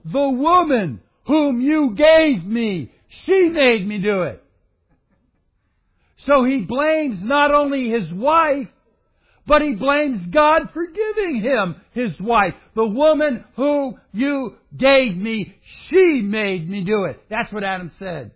The 0.05 0.29
woman 0.29 1.01
whom 1.25 1.61
you 1.61 1.95
gave 1.95 2.43
me, 2.43 2.91
she 3.25 3.49
made 3.49 3.87
me 3.87 3.99
do 3.99 4.23
it. 4.23 4.43
So 6.25 6.43
he 6.43 6.61
blames 6.61 7.23
not 7.23 7.53
only 7.53 7.89
his 7.89 8.11
wife, 8.11 8.67
but 9.45 9.61
he 9.61 9.73
blames 9.73 10.25
God 10.27 10.69
for 10.73 10.85
giving 10.85 11.41
him 11.41 11.75
his 11.91 12.19
wife. 12.19 12.53
The 12.75 12.85
woman 12.85 13.43
who 13.55 13.97
you 14.11 14.55
gave 14.75 15.15
me, 15.15 15.55
she 15.87 16.21
made 16.21 16.69
me 16.69 16.83
do 16.83 17.05
it. 17.05 17.21
That's 17.29 17.51
what 17.51 17.63
Adam 17.63 17.91
said. 17.99 18.31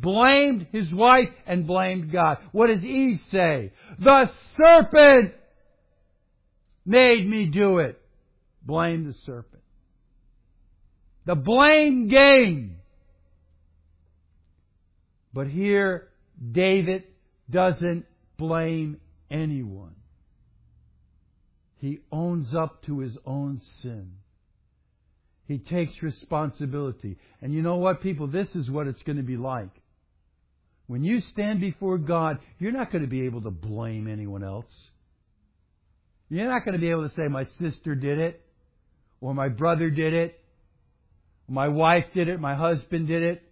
Blamed 0.00 0.68
his 0.70 0.92
wife 0.92 1.30
and 1.44 1.66
blamed 1.66 2.12
God. 2.12 2.38
What 2.52 2.68
does 2.68 2.84
Eve 2.84 3.18
say? 3.32 3.72
The 3.98 4.30
serpent 4.56 5.34
made 6.86 7.28
me 7.28 7.46
do 7.46 7.78
it. 7.78 8.00
Blame 8.62 9.06
the 9.06 9.14
serpent. 9.26 9.62
The 11.26 11.34
blame 11.34 12.08
game. 12.08 12.76
But 15.34 15.48
here, 15.48 16.08
David 16.52 17.04
doesn't 17.50 18.06
blame 18.36 19.00
anyone. 19.30 19.94
He 21.78 22.00
owns 22.12 22.54
up 22.54 22.84
to 22.84 23.00
his 23.00 23.16
own 23.26 23.60
sin. 23.82 24.12
He 25.46 25.58
takes 25.58 26.02
responsibility. 26.02 27.16
And 27.40 27.52
you 27.52 27.62
know 27.62 27.76
what, 27.76 28.00
people? 28.00 28.26
This 28.26 28.48
is 28.54 28.70
what 28.70 28.86
it's 28.86 29.02
going 29.02 29.16
to 29.16 29.22
be 29.22 29.36
like. 29.36 29.70
When 30.88 31.04
you 31.04 31.20
stand 31.32 31.60
before 31.60 31.98
God, 31.98 32.38
you're 32.58 32.72
not 32.72 32.90
going 32.90 33.02
to 33.02 33.08
be 33.08 33.26
able 33.26 33.42
to 33.42 33.50
blame 33.50 34.08
anyone 34.08 34.42
else. 34.42 34.72
You're 36.28 36.48
not 36.48 36.64
going 36.64 36.74
to 36.74 36.80
be 36.80 36.90
able 36.90 37.08
to 37.08 37.14
say, 37.14 37.28
my 37.28 37.44
sister 37.60 37.94
did 37.94 38.18
it, 38.18 38.44
or 39.20 39.34
my 39.34 39.48
brother 39.48 39.90
did 39.90 40.12
it, 40.12 40.38
my 41.48 41.68
wife 41.68 42.04
did 42.14 42.28
it. 42.28 42.38
My 42.38 42.54
husband 42.54 43.08
did 43.08 43.22
it. 43.22 43.42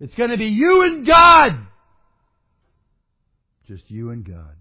It's 0.00 0.14
going 0.14 0.30
to 0.30 0.38
be 0.38 0.46
you 0.46 0.82
and 0.82 1.06
God. 1.06 1.66
Just 3.68 3.84
you 3.88 4.10
and 4.10 4.26
God. 4.26 4.56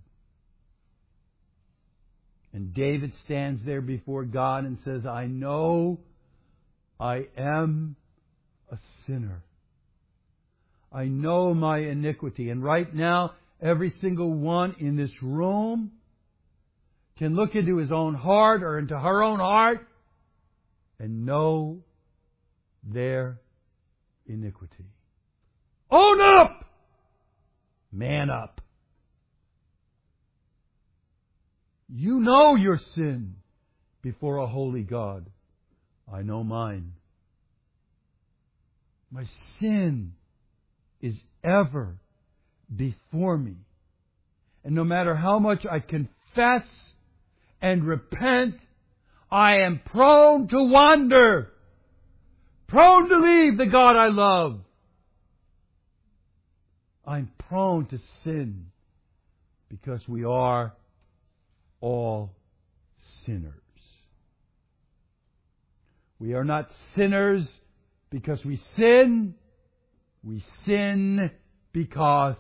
And 2.51 2.73
David 2.73 3.13
stands 3.23 3.62
there 3.65 3.79
before 3.81 4.25
God 4.25 4.65
and 4.65 4.77
says, 4.83 5.05
I 5.05 5.27
know 5.27 5.99
I 6.99 7.27
am 7.38 7.95
a 8.69 8.77
sinner. 9.07 9.43
I 10.91 11.06
know 11.06 11.54
my 11.54 11.80
iniquity. 11.80 12.49
And 12.49 12.63
right 12.63 12.93
now, 12.93 13.34
every 13.62 13.91
single 14.02 14.32
one 14.32 14.75
in 14.80 14.95
this 14.95 15.12
room 15.21 15.91
can 17.17 17.36
look 17.36 17.54
into 17.56 17.78
his 17.78 17.91
own 17.91 18.15
heart 18.15 18.63
or 18.63 18.80
into 18.80 18.97
her 18.97 19.21
own 19.21 19.39
heart 19.39 19.88
and 20.99 21.25
know 21.25 21.80
their 22.84 23.39
iniquity. 24.25 24.86
Own 25.91 26.21
up! 26.21 26.65
Man 27.91 28.30
up. 28.30 28.62
You 31.91 32.19
know 32.19 32.56
your 32.56 32.80
sin 32.95 33.36
before 34.02 34.38
a 34.38 34.47
holy 34.47 34.84
God. 34.84 35.25
I 36.12 36.21
know 36.21 36.43
mine. 36.43 36.93
My 39.12 39.25
sin 39.60 40.13
is 41.01 41.15
ever 41.43 41.97
before 42.73 43.38
me. 43.38 43.55
And 44.63 44.75
no 44.75 44.83
matter 44.83 45.15
how 45.15 45.39
much 45.39 45.65
I 45.65 45.79
confess 45.79 46.67
and 47.62 47.83
repent, 47.83 48.55
I 49.31 49.59
am 49.59 49.81
prone 49.85 50.47
to 50.49 50.63
wander, 50.63 51.51
prone 52.67 53.09
to 53.09 53.19
leave 53.19 53.57
the 53.57 53.65
God 53.65 53.95
I 53.95 54.07
love. 54.07 54.59
I'm 57.05 57.31
prone 57.47 57.85
to 57.88 57.99
sin 58.23 58.67
because 59.69 60.07
we 60.07 60.23
are 60.23 60.73
all 61.81 62.31
sinners. 63.25 63.53
We 66.19 66.33
are 66.33 66.43
not 66.43 66.69
sinners 66.95 67.47
because 68.09 68.43
we 68.43 68.62
sin. 68.75 69.35
We 70.23 70.43
sin 70.65 71.32
because 71.71 72.38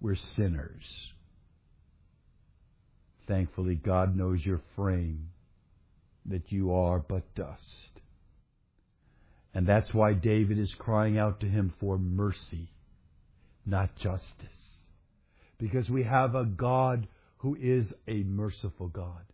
we're 0.00 0.16
sinners. 0.36 0.84
Thankfully, 3.26 3.74
God 3.74 4.16
knows 4.16 4.44
your 4.44 4.60
frame, 4.76 5.30
that 6.26 6.50
you 6.50 6.72
are 6.72 6.98
but 6.98 7.34
dust. 7.34 7.62
And 9.54 9.66
that's 9.66 9.92
why 9.92 10.12
David 10.12 10.58
is 10.58 10.72
crying 10.78 11.18
out 11.18 11.40
to 11.40 11.46
him 11.46 11.74
for 11.80 11.98
mercy, 11.98 12.70
not 13.66 13.96
justice. 13.96 14.22
Because 15.58 15.90
we 15.90 16.04
have 16.04 16.34
a 16.34 16.44
God 16.44 17.08
who 17.38 17.56
is 17.60 17.92
a 18.06 18.22
merciful 18.22 18.88
God. 18.88 19.24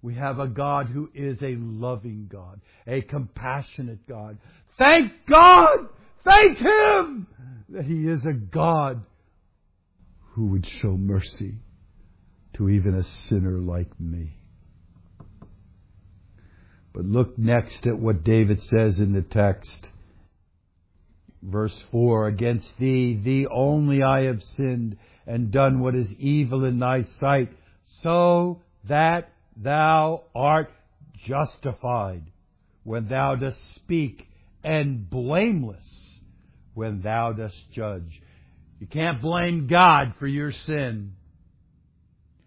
We 0.00 0.14
have 0.14 0.38
a 0.38 0.48
God 0.48 0.86
who 0.88 1.10
is 1.14 1.38
a 1.42 1.56
loving 1.56 2.28
God, 2.30 2.60
a 2.86 3.02
compassionate 3.02 4.06
God. 4.08 4.38
Thank 4.78 5.12
God! 5.28 5.88
Thank 6.24 6.58
Him 6.58 7.26
that 7.70 7.84
He 7.84 8.06
is 8.08 8.24
a 8.24 8.32
God 8.32 9.02
who 10.32 10.46
would 10.46 10.66
show 10.66 10.96
mercy 10.96 11.56
to 12.54 12.68
even 12.68 12.94
a 12.94 13.04
sinner 13.28 13.58
like 13.58 13.98
me. 13.98 14.36
But 16.92 17.06
look 17.06 17.38
next 17.38 17.86
at 17.86 17.98
what 17.98 18.24
David 18.24 18.62
says 18.62 19.00
in 19.00 19.12
the 19.12 19.22
text. 19.22 19.88
Verse 21.42 21.78
4 21.90 22.28
Against 22.28 22.68
thee, 22.78 23.18
thee 23.22 23.46
only 23.50 24.02
I 24.02 24.24
have 24.24 24.42
sinned 24.42 24.98
and 25.26 25.50
done 25.50 25.80
what 25.80 25.94
is 25.94 26.12
evil 26.18 26.64
in 26.64 26.78
thy 26.78 27.04
sight, 27.18 27.50
so 28.02 28.60
that 28.84 29.32
thou 29.56 30.24
art 30.34 30.70
justified 31.24 32.22
when 32.84 33.08
thou 33.08 33.36
dost 33.36 33.58
speak, 33.74 34.26
and 34.64 35.08
blameless 35.08 36.01
when 36.74 37.02
thou 37.02 37.32
dost 37.32 37.56
judge. 37.72 38.20
You 38.80 38.86
can't 38.86 39.22
blame 39.22 39.68
God 39.68 40.14
for 40.18 40.26
your 40.26 40.52
sin, 40.66 41.12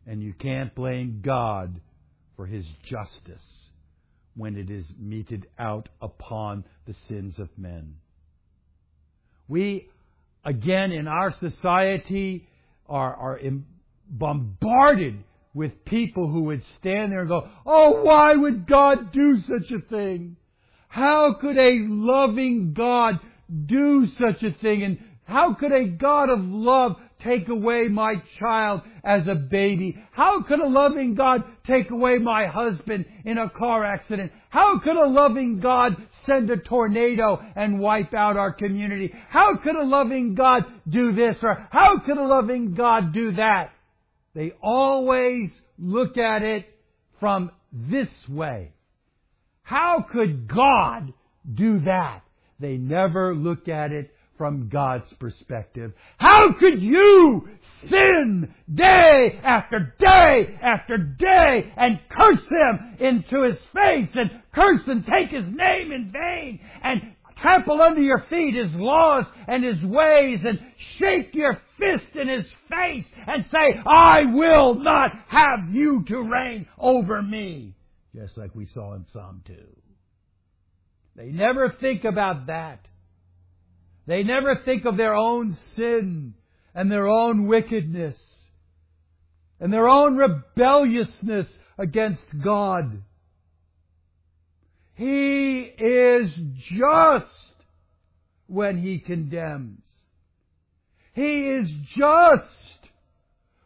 and 0.06 0.22
you 0.22 0.34
can't 0.34 0.74
blame 0.76 1.22
God 1.24 1.80
for 2.36 2.46
his 2.46 2.66
justice 2.84 3.42
when 4.36 4.58
it 4.58 4.70
is 4.70 4.86
meted 5.00 5.48
out 5.58 5.88
upon 6.02 6.66
the 6.86 6.96
sins 7.08 7.40
of 7.40 7.50
men. 7.58 7.96
We, 9.48 9.88
again, 10.44 10.92
in 10.92 11.08
our 11.08 11.34
society, 11.40 12.48
are, 12.88 13.16
are 13.16 13.40
bombarded 14.10 15.24
with 15.54 15.86
people 15.86 16.30
who 16.30 16.44
would 16.44 16.64
stand 16.80 17.12
there 17.12 17.22
and 17.22 17.30
go, 17.30 17.48
Oh, 17.66 18.04
why 18.04 18.36
would 18.36 18.68
God 18.68 19.14
do 19.14 19.38
such 19.40 19.72
a 19.72 19.80
thing? 19.90 20.36
How 20.90 21.36
could 21.40 21.58
a 21.58 21.78
loving 21.88 22.74
God 22.74 23.20
do 23.66 24.08
such 24.18 24.44
a 24.44 24.52
thing? 24.62 24.84
And 24.84 25.00
how 25.26 25.56
could 25.56 25.72
a 25.72 25.86
God 25.86 26.30
of 26.30 26.40
love 26.40 26.98
take 27.24 27.48
away 27.50 27.88
my 27.88 28.16
child 28.40 28.82
as 29.04 29.28
a 29.28 29.36
baby? 29.36 29.98
How 30.12 30.44
could 30.44 30.60
a 30.60 30.68
loving 30.68 31.16
God 31.16 31.44
take 31.66 31.90
away 31.90 32.20
my 32.20 32.46
husband 32.48 33.06
in 33.24 33.38
a 33.38 33.50
car 33.50 33.84
accident? 33.84 34.32
How 34.50 34.80
could 34.80 34.96
a 34.96 35.08
loving 35.08 35.60
God 35.60 35.96
send 36.26 36.50
a 36.50 36.58
tornado 36.58 37.44
and 37.56 37.80
wipe 37.80 38.14
out 38.14 38.38
our 38.38 38.54
community? 38.54 39.14
How 39.30 39.58
could 39.58 39.76
a 39.76 39.84
loving 39.84 40.36
God 40.36 40.66
do 40.88 41.14
this 41.14 41.38
or 41.42 41.68
how 41.72 42.00
could 42.06 42.18
a 42.18 42.28
loving 42.28 42.76
God 42.76 43.14
do 43.14 43.34
that? 43.34 43.72
They 44.36 44.54
always 44.62 45.50
look 45.80 46.18
at 46.18 46.44
it 46.44 46.66
from 47.20 47.52
this 47.72 48.10
way. 48.30 48.74
How 49.64 50.06
could 50.12 50.48
God 50.48 51.14
do 51.52 51.80
that? 51.80 52.25
They 52.60 52.78
never 52.78 53.36
look 53.36 53.68
at 53.68 53.92
it 53.92 54.12
from 54.38 54.70
God's 54.70 55.12
perspective. 55.14 55.94
How 56.18 56.54
could 56.60 56.82
you 56.82 57.48
sin 57.90 58.54
day 58.74 59.40
after 59.44 59.96
day 60.00 60.58
after 60.62 60.98
day 60.98 61.72
and 61.78 62.00
curse 62.10 62.46
Him 62.50 62.98
into 63.00 63.44
His 63.44 63.58
face 63.74 64.10
and 64.14 64.32
curse 64.54 64.82
and 64.88 65.06
take 65.06 65.30
His 65.30 65.46
name 65.46 65.92
in 65.92 66.12
vain 66.12 66.60
and 66.84 67.02
trample 67.42 67.82
under 67.82 68.02
your 68.02 68.26
feet 68.30 68.56
His 68.56 68.74
laws 68.74 69.26
and 69.48 69.64
His 69.64 69.84
ways 69.84 70.40
and 70.44 70.60
shake 70.98 71.34
your 71.34 71.58
fist 71.80 72.16
in 72.16 72.28
His 72.28 72.46
face 72.70 73.06
and 73.28 73.46
say, 73.52 73.80
I 73.86 74.26
will 74.34 74.76
not 74.76 75.12
have 75.28 75.70
you 75.72 76.04
to 76.08 76.22
reign 76.22 76.68
over 76.78 77.22
me. 77.22 77.74
Just 78.14 78.38
like 78.38 78.56
we 78.56 78.66
saw 78.66 78.94
in 78.94 79.06
Psalm 79.12 79.42
2. 79.46 79.54
They 81.16 81.28
never 81.28 81.76
think 81.80 82.04
about 82.04 82.48
that. 82.48 82.80
They 84.08 84.24
never 84.24 84.62
think 84.66 84.86
of 84.86 84.98
their 84.98 85.16
own 85.16 85.58
sin 85.76 86.34
and 86.74 86.92
their 86.92 87.08
own 87.08 87.48
wickedness 87.48 88.18
and 89.60 89.72
their 89.72 89.88
own 89.88 90.18
rebelliousness 90.18 91.48
against 91.78 92.24
God. 92.44 93.02
He 94.96 95.62
is 95.62 96.32
just 96.78 97.56
when 98.48 98.78
he 98.78 99.00
condemns. 99.00 99.82
He 101.14 101.48
is 101.48 101.70
just 101.98 102.90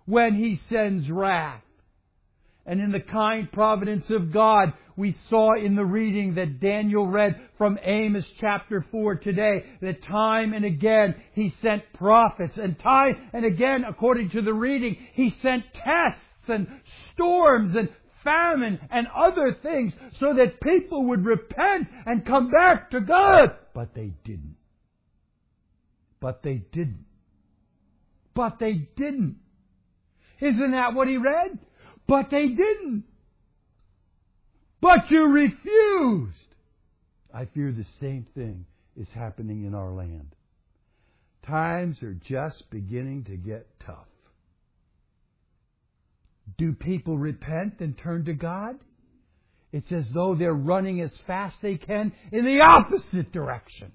when 0.05 0.35
he 0.35 0.59
sends 0.69 1.09
wrath. 1.09 1.63
And 2.65 2.79
in 2.79 2.91
the 2.91 2.99
kind 2.99 3.51
providence 3.51 4.05
of 4.09 4.31
God, 4.31 4.73
we 4.99 5.15
saw 5.29 5.55
in 5.55 5.75
the 5.75 5.85
reading 5.85 6.35
that 6.35 6.59
Daniel 6.59 7.07
read 7.07 7.39
from 7.57 7.79
Amos 7.81 8.25
chapter 8.41 8.85
4 8.91 9.15
today 9.15 9.63
that 9.81 10.03
time 10.03 10.51
and 10.51 10.65
again 10.65 11.15
he 11.33 11.53
sent 11.61 11.83
prophets 11.93 12.57
and 12.57 12.77
time 12.77 13.15
and 13.31 13.45
again, 13.45 13.85
according 13.87 14.31
to 14.31 14.41
the 14.41 14.53
reading, 14.53 14.97
he 15.13 15.33
sent 15.41 15.63
tests 15.73 16.49
and 16.49 16.67
storms 17.13 17.77
and 17.77 17.87
famine 18.25 18.77
and 18.91 19.07
other 19.15 19.55
things 19.63 19.93
so 20.19 20.33
that 20.33 20.59
people 20.59 21.05
would 21.05 21.23
repent 21.23 21.87
and 22.05 22.25
come 22.25 22.51
back 22.51 22.91
to 22.91 22.99
God. 22.99 23.55
But 23.73 23.95
they 23.95 24.11
didn't. 24.25 24.57
But 26.19 26.43
they 26.43 26.61
didn't. 26.73 27.05
But 28.33 28.59
they 28.59 28.73
didn't. 28.73 29.37
Isn't 30.41 30.71
that 30.71 30.93
what 30.93 31.07
he 31.07 31.15
read? 31.15 31.57
But 32.05 32.29
they 32.29 32.47
didn't. 32.47 33.05
But 34.81 35.09
you 35.11 35.25
refused. 35.27 36.33
I 37.33 37.45
fear 37.45 37.71
the 37.71 37.85
same 37.99 38.25
thing 38.33 38.65
is 38.95 39.07
happening 39.13 39.65
in 39.65 39.75
our 39.75 39.91
land. 39.91 40.35
Times 41.45 42.01
are 42.03 42.13
just 42.13 42.69
beginning 42.69 43.25
to 43.25 43.35
get 43.35 43.67
tough. 43.85 44.07
Do 46.57 46.73
people 46.73 47.17
repent 47.17 47.75
and 47.79 47.97
turn 47.97 48.25
to 48.25 48.33
God? 48.33 48.75
It's 49.71 49.91
as 49.91 50.05
though 50.13 50.35
they're 50.35 50.53
running 50.53 51.01
as 51.01 51.11
fast 51.27 51.57
they 51.61 51.75
can 51.75 52.11
in 52.31 52.45
the 52.45 52.61
opposite 52.61 53.31
direction. 53.31 53.91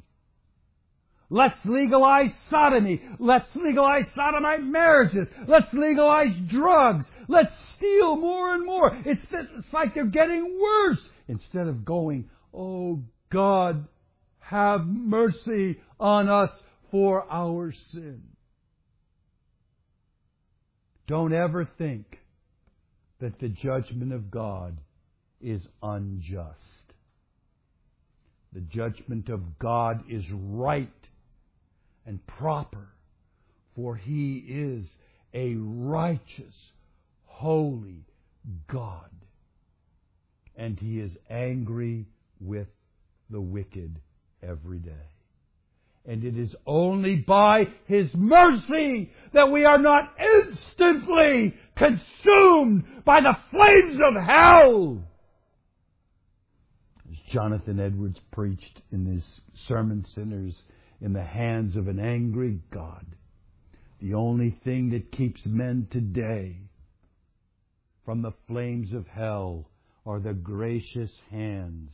Let's 1.31 1.59
legalize 1.65 2.31
sodomy. 2.51 3.01
Let's 3.19 3.49
legalize 3.55 4.05
sodomite 4.15 4.63
marriages. 4.63 5.29
Let's 5.49 5.73
legalize 5.73 6.35
drugs. 6.49 7.07
Let's 7.29 7.53
steal 7.77 8.17
more 8.17 8.55
and 8.55 8.65
more. 8.65 8.97
It's, 9.05 9.23
it's 9.33 9.73
like 9.73 9.95
they're 9.95 10.07
getting 10.07 10.59
worse 10.61 11.01
instead 11.29 11.67
of 11.67 11.85
going, 11.85 12.29
Oh 12.53 13.03
God, 13.33 13.89
have 14.39 14.87
mercy 14.87 15.81
on 15.99 16.29
us 16.29 16.51
for 16.91 17.27
our 17.31 17.73
sin. 17.93 18.23
Don't 21.07 21.33
ever 21.33 21.69
think 21.79 22.19
that 23.21 23.39
the 23.41 23.49
judgment 23.49 24.13
of 24.13 24.31
God 24.31 24.79
is 25.41 25.67
unjust. 25.83 26.61
The 28.53 28.61
judgment 28.61 29.29
of 29.31 29.59
God 29.59 30.05
is 30.09 30.25
right 30.31 30.89
and 32.07 32.25
proper, 32.27 32.89
for 33.75 33.97
He 33.97 34.37
is 34.37 34.87
a 35.33 35.55
righteous, 35.57 36.55
holy 37.25 38.07
God. 38.69 39.11
And 40.57 40.79
He 40.79 41.01
is 41.01 41.13
angry 41.29 42.07
with 42.41 42.69
the 43.31 43.41
wicked 43.41 43.99
every 44.43 44.79
day. 44.79 44.93
And 46.07 46.23
it 46.23 46.39
is 46.39 46.55
only 46.67 47.17
by 47.17 47.69
His 47.87 48.09
mercy 48.15 49.11
that 49.33 49.51
we 49.51 49.65
are 49.65 49.79
not 49.79 50.15
instantly 50.21 51.55
consumed 51.77 52.85
by 53.05 53.21
the 53.21 53.37
flames 53.51 53.99
of 54.07 54.23
hell. 54.23 55.03
As 57.11 57.17
Jonathan 57.33 57.81
Edwards 57.81 58.19
preached 58.33 58.83
in 58.93 59.07
his 59.07 59.25
sermon, 59.67 60.05
Sinners 60.15 60.55
in 61.05 61.13
the 61.13 61.23
Hands 61.23 61.77
of 61.77 61.87
an 61.87 62.01
Angry 62.01 62.61
God. 62.73 63.05
The 64.01 64.15
only 64.15 64.57
thing 64.65 64.89
that 64.91 65.13
keeps 65.13 65.45
men 65.45 65.87
today 65.91 66.57
from 68.07 68.23
the 68.23 68.33
flames 68.49 68.91
of 68.95 69.07
hell 69.07 69.69
are 70.07 70.19
the 70.19 70.33
gracious 70.33 71.11
hands 71.31 71.91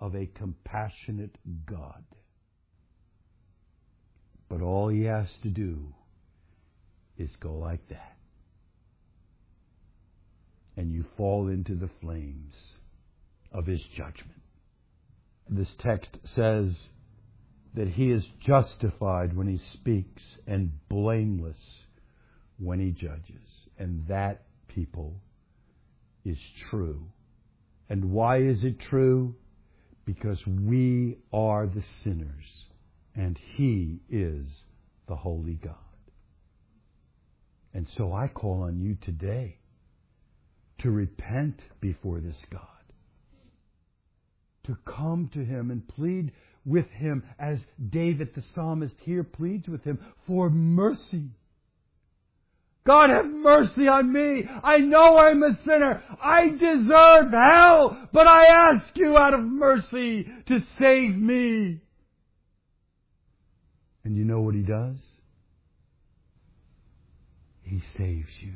of 0.00 0.14
a 0.14 0.30
compassionate 0.36 1.36
God. 1.66 2.04
But 4.48 4.62
all 4.62 4.88
he 4.88 5.02
has 5.02 5.26
to 5.42 5.48
do 5.48 5.92
is 7.18 7.34
go 7.40 7.54
like 7.54 7.88
that. 7.88 8.16
And 10.76 10.92
you 10.92 11.04
fall 11.16 11.48
into 11.48 11.74
the 11.74 11.90
flames 12.00 12.54
of 13.50 13.66
his 13.66 13.82
judgment. 13.96 14.42
This 15.50 15.70
text 15.80 16.18
says 16.36 16.70
that 17.74 17.88
he 17.88 18.10
is 18.10 18.24
justified 18.40 19.36
when 19.36 19.48
he 19.48 19.60
speaks 19.74 20.22
and 20.46 20.70
blameless 20.88 21.58
when 22.58 22.78
he 22.78 22.90
judges. 22.90 23.42
And 23.78 24.06
that, 24.08 24.42
people, 24.68 25.14
is 26.24 26.38
true. 26.70 27.06
And 27.88 28.12
why 28.12 28.38
is 28.38 28.62
it 28.62 28.80
true? 28.80 29.34
Because 30.04 30.38
we 30.46 31.18
are 31.32 31.66
the 31.66 31.82
sinners 32.02 32.44
and 33.14 33.38
he 33.56 34.00
is 34.10 34.46
the 35.08 35.16
holy 35.16 35.54
God. 35.54 35.74
And 37.72 37.88
so 37.96 38.12
I 38.12 38.28
call 38.28 38.62
on 38.62 38.80
you 38.80 38.96
today 39.04 39.58
to 40.80 40.90
repent 40.90 41.60
before 41.80 42.20
this 42.20 42.36
God, 42.50 42.60
to 44.66 44.76
come 44.86 45.30
to 45.34 45.44
him 45.44 45.70
and 45.70 45.86
plead 45.86 46.32
with 46.64 46.88
him 46.90 47.24
as 47.38 47.58
David 47.90 48.34
the 48.34 48.42
psalmist 48.54 48.94
here 49.00 49.24
pleads 49.24 49.68
with 49.68 49.84
him 49.84 49.98
for 50.26 50.48
mercy. 50.50 51.30
God 52.86 53.08
have 53.08 53.26
mercy 53.26 53.88
on 53.88 54.12
me. 54.12 54.44
I 54.62 54.78
know 54.78 55.16
I'm 55.16 55.42
a 55.42 55.58
sinner. 55.64 56.02
I 56.22 56.48
deserve 56.48 57.32
hell, 57.32 58.08
but 58.12 58.26
I 58.26 58.44
ask 58.46 58.94
you 58.94 59.16
out 59.16 59.32
of 59.32 59.40
mercy 59.40 60.26
to 60.46 60.58
save 60.78 61.16
me. 61.16 61.80
And 64.04 64.14
you 64.16 64.24
know 64.24 64.40
what 64.40 64.54
he 64.54 64.60
does? 64.60 64.98
He 67.62 67.80
saves 67.96 68.28
you. 68.40 68.54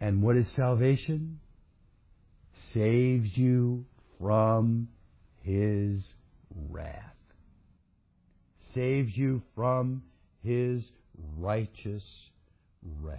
And 0.00 0.22
what 0.22 0.36
is 0.36 0.46
salvation? 0.54 1.40
Saves 2.72 3.36
you 3.36 3.84
from 4.20 4.88
his 5.42 6.04
wrath. 6.68 6.94
Saves 8.74 9.16
you 9.16 9.42
from 9.54 10.02
his 10.42 10.82
righteous 11.36 12.04
wrath. 13.02 13.18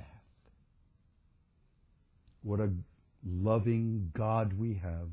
What 2.43 2.59
a 2.59 2.69
loving 3.25 4.11
God 4.15 4.53
we 4.57 4.79
have, 4.81 5.09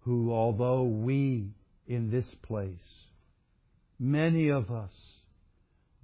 who, 0.00 0.32
although 0.32 0.82
we 0.82 1.50
in 1.86 2.10
this 2.10 2.26
place, 2.42 2.74
many 3.98 4.48
of 4.48 4.70
us, 4.70 4.92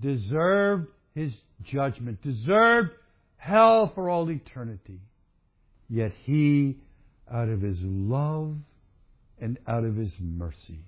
deserved 0.01 0.89
his 1.15 1.33
judgment, 1.63 2.23
deserved 2.23 2.91
hell 3.37 3.91
for 3.95 4.11
all 4.11 4.31
eternity, 4.31 5.01
yet 5.89 6.13
he, 6.25 6.77
out 7.33 7.49
of 7.49 7.63
his 7.63 7.79
love 7.81 8.57
and 9.41 9.59
out 9.67 9.85
of 9.85 9.97
his 9.97 10.13
mercy, 10.21 10.85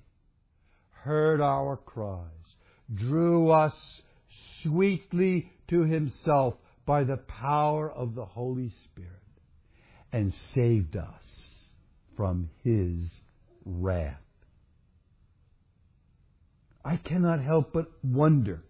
heard 0.90 1.40
our 1.40 1.76
cries, 1.76 2.24
drew 2.94 3.50
us 3.50 3.74
sweetly 4.62 5.50
to 5.68 5.82
himself 5.82 6.54
by 6.86 7.04
the 7.04 7.16
power 7.16 7.90
of 7.90 8.14
the 8.14 8.24
Holy 8.24 8.72
Spirit, 8.84 9.12
and 10.12 10.32
saved 10.54 10.96
us 10.96 11.22
from 12.16 12.48
his 12.64 12.98
wrath. 13.64 14.16
I 16.84 16.96
cannot 16.96 17.42
help 17.42 17.72
but 17.74 17.92
wonder 18.02 18.62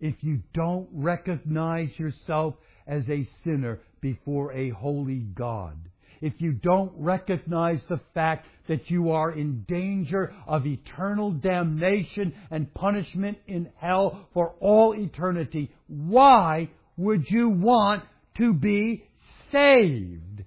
if 0.00 0.14
you 0.22 0.40
don't 0.54 0.88
recognize 0.92 1.98
yourself 1.98 2.54
as 2.86 3.08
a 3.08 3.28
sinner 3.42 3.80
before 4.00 4.52
a 4.52 4.70
holy 4.70 5.20
God 5.20 5.76
if 6.20 6.34
you 6.38 6.52
don't 6.52 6.92
recognize 6.96 7.80
the 7.88 8.00
fact 8.14 8.46
that 8.68 8.90
you 8.90 9.10
are 9.10 9.30
in 9.30 9.64
danger 9.68 10.34
of 10.46 10.66
eternal 10.66 11.30
damnation 11.32 12.34
and 12.50 12.72
punishment 12.74 13.38
in 13.46 13.70
hell 13.76 14.28
for 14.32 14.54
all 14.60 14.94
eternity, 14.94 15.70
why 15.86 16.70
would 16.96 17.24
you 17.28 17.48
want 17.48 18.04
to 18.36 18.52
be 18.52 19.04
saved? 19.52 20.44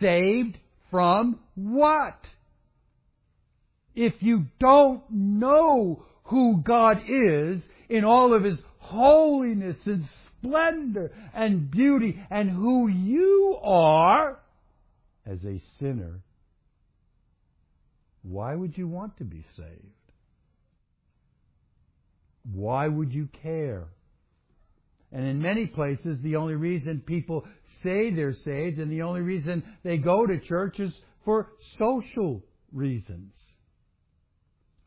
Saved 0.00 0.58
from 0.90 1.38
what? 1.54 2.18
If 3.94 4.14
you 4.20 4.46
don't 4.58 5.02
know 5.10 6.04
who 6.24 6.62
God 6.64 6.98
is 7.08 7.60
in 7.88 8.04
all 8.04 8.34
of 8.34 8.44
His 8.44 8.58
holiness 8.78 9.76
and 9.84 10.04
splendor 10.40 11.12
and 11.34 11.70
beauty 11.70 12.20
and 12.30 12.50
who 12.50 12.88
you 12.88 13.58
are 13.62 14.38
as 15.26 15.44
a 15.44 15.60
sinner, 15.78 16.20
why 18.22 18.54
would 18.54 18.76
you 18.76 18.88
want 18.88 19.16
to 19.18 19.24
be 19.24 19.44
saved? 19.56 19.68
Why 22.52 22.88
would 22.88 23.12
you 23.12 23.28
care? 23.42 23.88
And 25.12 25.26
in 25.26 25.42
many 25.42 25.66
places, 25.66 26.18
the 26.22 26.36
only 26.36 26.54
reason 26.54 27.02
people 27.04 27.44
say 27.82 28.10
they're 28.10 28.34
saved 28.44 28.78
and 28.78 28.90
the 28.90 29.02
only 29.02 29.20
reason 29.20 29.64
they 29.82 29.96
go 29.96 30.26
to 30.26 30.38
church 30.38 30.78
is 30.78 30.92
for 31.24 31.48
social 31.78 32.42
reasons. 32.72 33.32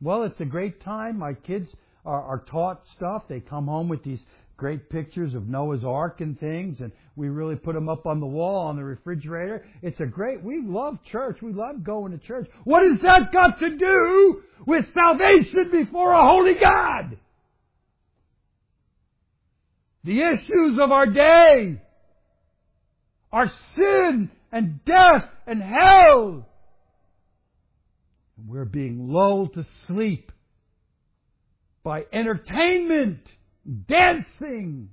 Well, 0.02 0.24
it's 0.24 0.40
a 0.40 0.46
great 0.46 0.84
time. 0.84 1.20
My 1.20 1.34
kids 1.34 1.70
are, 2.06 2.22
are 2.22 2.44
taught 2.50 2.82
stuff. 2.96 3.24
They 3.28 3.40
come 3.40 3.68
home 3.68 3.90
with 3.90 4.04
these 4.04 4.20
great 4.58 4.90
pictures 4.90 5.34
of 5.34 5.48
Noah's 5.48 5.84
Ark 5.84 6.22
and 6.22 6.40
things, 6.40 6.80
and 6.80 6.92
we 7.16 7.30
really 7.30 7.56
put 7.56 7.74
them 7.74 7.90
up 7.90 8.06
on 8.06 8.20
the 8.20 8.26
wall 8.26 8.68
on 8.68 8.76
the 8.76 8.84
refrigerator. 8.84 9.66
It's 9.82 10.00
a 10.00 10.06
great, 10.06 10.44
we 10.44 10.62
love 10.64 10.98
church. 11.12 11.42
We 11.42 11.54
love 11.54 11.84
going 11.84 12.12
to 12.12 12.18
church. 12.18 12.48
What 12.64 12.84
has 12.84 13.02
that 13.02 13.32
got 13.32 13.60
to 13.60 13.78
do 13.78 14.44
with 14.66 14.86
salvation 14.94 15.70
before 15.72 16.12
a 16.12 16.24
holy 16.24 16.56
God? 16.60 17.18
The 20.04 20.22
issues 20.22 20.78
of 20.80 20.92
our 20.92 21.08
day 21.08 21.82
are 23.32 23.52
sin 23.76 24.30
and 24.52 24.84
death 24.86 25.30
and 25.48 25.62
hell. 25.62 26.46
And 28.38 28.48
we're 28.48 28.66
being 28.66 29.10
lulled 29.12 29.54
to 29.56 29.66
sleep 29.88 30.32
by 31.84 32.04
entertainment 32.12 33.20
dancing, 33.88 34.90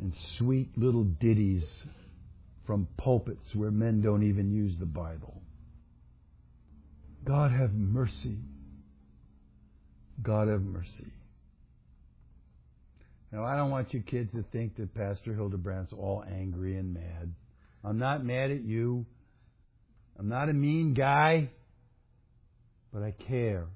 and 0.00 0.12
sweet 0.38 0.76
little 0.76 1.04
ditties 1.04 1.64
from 2.66 2.88
pulpits 2.96 3.54
where 3.54 3.70
men 3.70 4.00
don't 4.00 4.22
even 4.22 4.50
use 4.50 4.74
the 4.78 4.86
Bible. 4.86 5.40
God 7.24 7.52
have 7.52 7.72
mercy. 7.72 8.38
God 10.22 10.48
have 10.48 10.62
mercy. 10.62 11.12
Now, 13.32 13.44
I 13.44 13.56
don't 13.56 13.70
want 13.70 13.92
you 13.92 14.00
kids 14.00 14.30
to 14.32 14.44
think 14.52 14.76
that 14.76 14.94
Pastor 14.94 15.34
Hildebrandt's 15.34 15.92
all 15.92 16.24
angry 16.30 16.76
and 16.76 16.94
mad. 16.94 17.34
I'm 17.82 17.98
not 17.98 18.24
mad 18.24 18.50
at 18.50 18.62
you. 18.62 19.06
I'm 20.18 20.28
not 20.28 20.48
a 20.48 20.52
mean 20.52 20.94
guy, 20.94 21.50
but 22.92 23.02
I 23.02 23.10
care. 23.10 23.66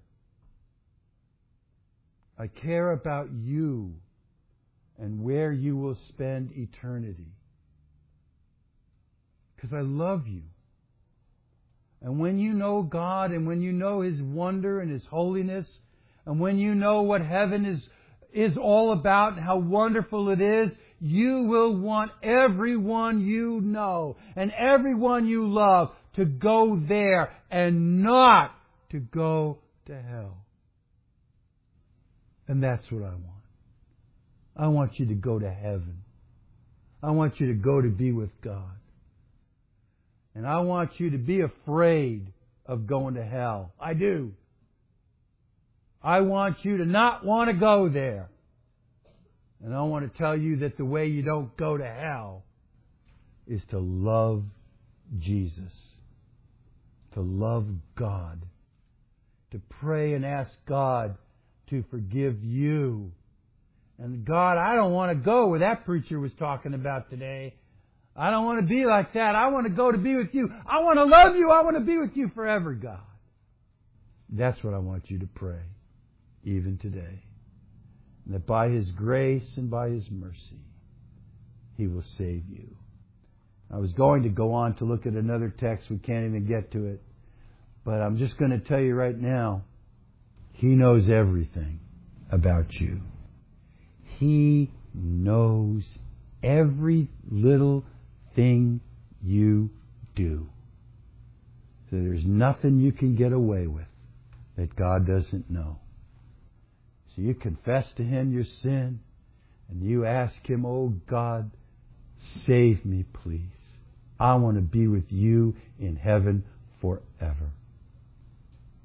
I 2.38 2.46
care 2.46 2.92
about 2.92 3.30
you 3.32 3.94
and 4.98 5.22
where 5.22 5.52
you 5.52 5.76
will 5.76 5.96
spend 6.08 6.52
eternity. 6.52 7.32
Because 9.56 9.72
I 9.72 9.80
love 9.80 10.26
you. 10.26 10.42
And 12.00 12.20
when 12.20 12.38
you 12.38 12.52
know 12.52 12.82
God 12.82 13.32
and 13.32 13.46
when 13.46 13.60
you 13.60 13.72
know 13.72 14.02
His 14.02 14.22
wonder 14.22 14.80
and 14.80 14.90
His 14.90 15.04
holiness, 15.06 15.66
and 16.26 16.38
when 16.38 16.58
you 16.58 16.74
know 16.74 17.02
what 17.02 17.22
heaven 17.22 17.64
is, 17.64 17.80
is 18.32 18.56
all 18.56 18.92
about 18.92 19.32
and 19.32 19.44
how 19.44 19.56
wonderful 19.56 20.30
it 20.30 20.40
is, 20.40 20.70
you 21.00 21.44
will 21.44 21.76
want 21.76 22.12
everyone 22.22 23.20
you 23.24 23.60
know 23.60 24.16
and 24.36 24.52
everyone 24.52 25.26
you 25.26 25.48
love 25.48 25.90
to 26.14 26.24
go 26.24 26.80
there 26.88 27.32
and 27.50 28.02
not 28.02 28.54
to 28.90 28.98
go 28.98 29.58
to 29.86 30.00
hell. 30.00 30.36
And 32.48 32.62
that's 32.62 32.90
what 32.90 33.02
I 33.02 33.10
want. 33.10 33.24
I 34.56 34.68
want 34.68 34.98
you 34.98 35.06
to 35.06 35.14
go 35.14 35.38
to 35.38 35.50
heaven. 35.50 36.02
I 37.02 37.12
want 37.12 37.38
you 37.38 37.48
to 37.48 37.54
go 37.54 37.80
to 37.80 37.88
be 37.88 38.10
with 38.10 38.30
God. 38.42 38.72
And 40.34 40.46
I 40.46 40.60
want 40.60 40.98
you 40.98 41.10
to 41.10 41.18
be 41.18 41.42
afraid 41.42 42.32
of 42.66 42.86
going 42.86 43.14
to 43.14 43.24
hell. 43.24 43.72
I 43.78 43.94
do. 43.94 44.32
I 46.02 46.20
want 46.20 46.64
you 46.64 46.78
to 46.78 46.84
not 46.84 47.24
want 47.24 47.50
to 47.50 47.54
go 47.54 47.88
there. 47.88 48.28
And 49.64 49.74
I 49.74 49.82
want 49.82 50.10
to 50.10 50.18
tell 50.18 50.36
you 50.36 50.58
that 50.58 50.76
the 50.76 50.84
way 50.84 51.06
you 51.06 51.22
don't 51.22 51.56
go 51.56 51.76
to 51.76 51.84
hell 51.84 52.44
is 53.46 53.60
to 53.70 53.78
love 53.78 54.44
Jesus, 55.18 55.72
to 57.14 57.20
love 57.20 57.66
God, 57.96 58.40
to 59.50 59.60
pray 59.80 60.14
and 60.14 60.24
ask 60.24 60.50
God 60.66 61.16
to 61.70 61.84
forgive 61.90 62.42
you. 62.42 63.12
And 63.98 64.24
God, 64.24 64.58
I 64.58 64.74
don't 64.74 64.92
want 64.92 65.10
to 65.16 65.24
go 65.24 65.48
where 65.48 65.60
that 65.60 65.84
preacher 65.84 66.20
was 66.20 66.32
talking 66.38 66.74
about 66.74 67.10
today. 67.10 67.54
I 68.14 68.30
don't 68.30 68.44
want 68.44 68.60
to 68.60 68.66
be 68.66 68.84
like 68.84 69.12
that. 69.14 69.34
I 69.34 69.48
want 69.48 69.66
to 69.66 69.72
go 69.72 69.92
to 69.92 69.98
be 69.98 70.16
with 70.16 70.30
you. 70.32 70.50
I 70.66 70.80
want 70.80 70.98
to 70.98 71.04
love 71.04 71.36
you. 71.36 71.50
I 71.50 71.62
want 71.62 71.76
to 71.76 71.84
be 71.84 71.98
with 71.98 72.16
you 72.16 72.30
forever, 72.34 72.74
God. 72.74 73.00
That's 74.28 74.62
what 74.62 74.74
I 74.74 74.78
want 74.78 75.10
you 75.10 75.20
to 75.20 75.26
pray, 75.26 75.60
even 76.44 76.78
today. 76.78 77.22
And 78.26 78.34
that 78.34 78.46
by 78.46 78.68
His 78.68 78.90
grace 78.90 79.48
and 79.56 79.70
by 79.70 79.90
His 79.90 80.04
mercy, 80.10 80.60
He 81.76 81.86
will 81.86 82.04
save 82.18 82.44
you. 82.48 82.76
I 83.72 83.78
was 83.78 83.92
going 83.92 84.22
to 84.24 84.28
go 84.28 84.52
on 84.52 84.74
to 84.76 84.84
look 84.84 85.06
at 85.06 85.12
another 85.12 85.54
text. 85.58 85.90
We 85.90 85.98
can't 85.98 86.26
even 86.26 86.46
get 86.46 86.72
to 86.72 86.86
it. 86.86 87.02
But 87.84 88.02
I'm 88.02 88.18
just 88.18 88.36
going 88.36 88.50
to 88.50 88.58
tell 88.58 88.80
you 88.80 88.94
right 88.94 89.16
now, 89.16 89.62
He 90.58 90.66
knows 90.66 91.08
everything 91.08 91.78
about 92.32 92.72
you. 92.74 93.00
He 94.18 94.72
knows 94.92 95.84
every 96.42 97.06
little 97.30 97.84
thing 98.34 98.80
you 99.22 99.70
do. 100.16 100.48
So 101.88 101.96
there's 101.96 102.24
nothing 102.24 102.80
you 102.80 102.90
can 102.90 103.14
get 103.14 103.32
away 103.32 103.68
with 103.68 103.86
that 104.56 104.74
God 104.74 105.06
doesn't 105.06 105.48
know. 105.48 105.78
So 107.14 107.22
you 107.22 107.34
confess 107.34 107.86
to 107.96 108.02
Him 108.02 108.32
your 108.32 108.44
sin 108.60 108.98
and 109.70 109.80
you 109.80 110.06
ask 110.06 110.34
Him, 110.44 110.66
Oh 110.66 110.92
God, 111.08 111.52
save 112.48 112.84
me, 112.84 113.04
please. 113.22 113.42
I 114.18 114.34
want 114.34 114.56
to 114.56 114.62
be 114.62 114.88
with 114.88 115.06
you 115.08 115.54
in 115.78 115.94
heaven 115.94 116.42
forever. 116.80 117.52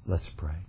Let's 0.06 0.28
pray. 0.36 0.64